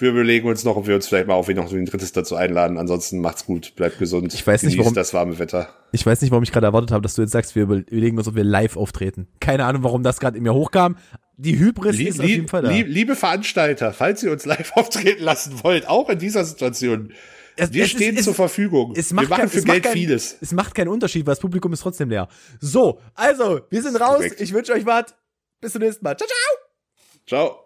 [0.00, 2.36] wir überlegen uns noch, ob wir uns vielleicht mal auf noch so ein drittes dazu
[2.36, 2.78] einladen.
[2.78, 4.32] Ansonsten macht's gut, bleibt gesund.
[4.32, 5.68] Ich weiß nicht, warum das warme Wetter.
[5.92, 8.28] Ich weiß nicht, warum ich gerade erwartet habe, dass du jetzt sagst, wir überlegen uns,
[8.28, 9.28] ob wir live auftreten.
[9.40, 10.96] Keine Ahnung, warum das gerade in mir hochkam.
[11.36, 12.70] Die Hybris lieb, ist auf jeden Fall da.
[12.70, 17.12] Lieb, liebe Veranstalter, falls ihr uns live auftreten lassen wollt, auch in dieser Situation,
[17.56, 18.94] es, wir es, stehen es, zur Verfügung.
[18.96, 20.36] Es macht wir machen kein, für Geld kein, vieles.
[20.40, 22.28] Es macht keinen Unterschied, weil das Publikum ist trotzdem leer.
[22.60, 24.16] So, also, wir sind raus.
[24.16, 24.40] Korrekt.
[24.40, 25.14] Ich wünsche euch was.
[25.60, 26.16] Bis zum nächsten Mal.
[26.16, 26.58] Ciao, ciao.
[27.26, 27.64] Ciao.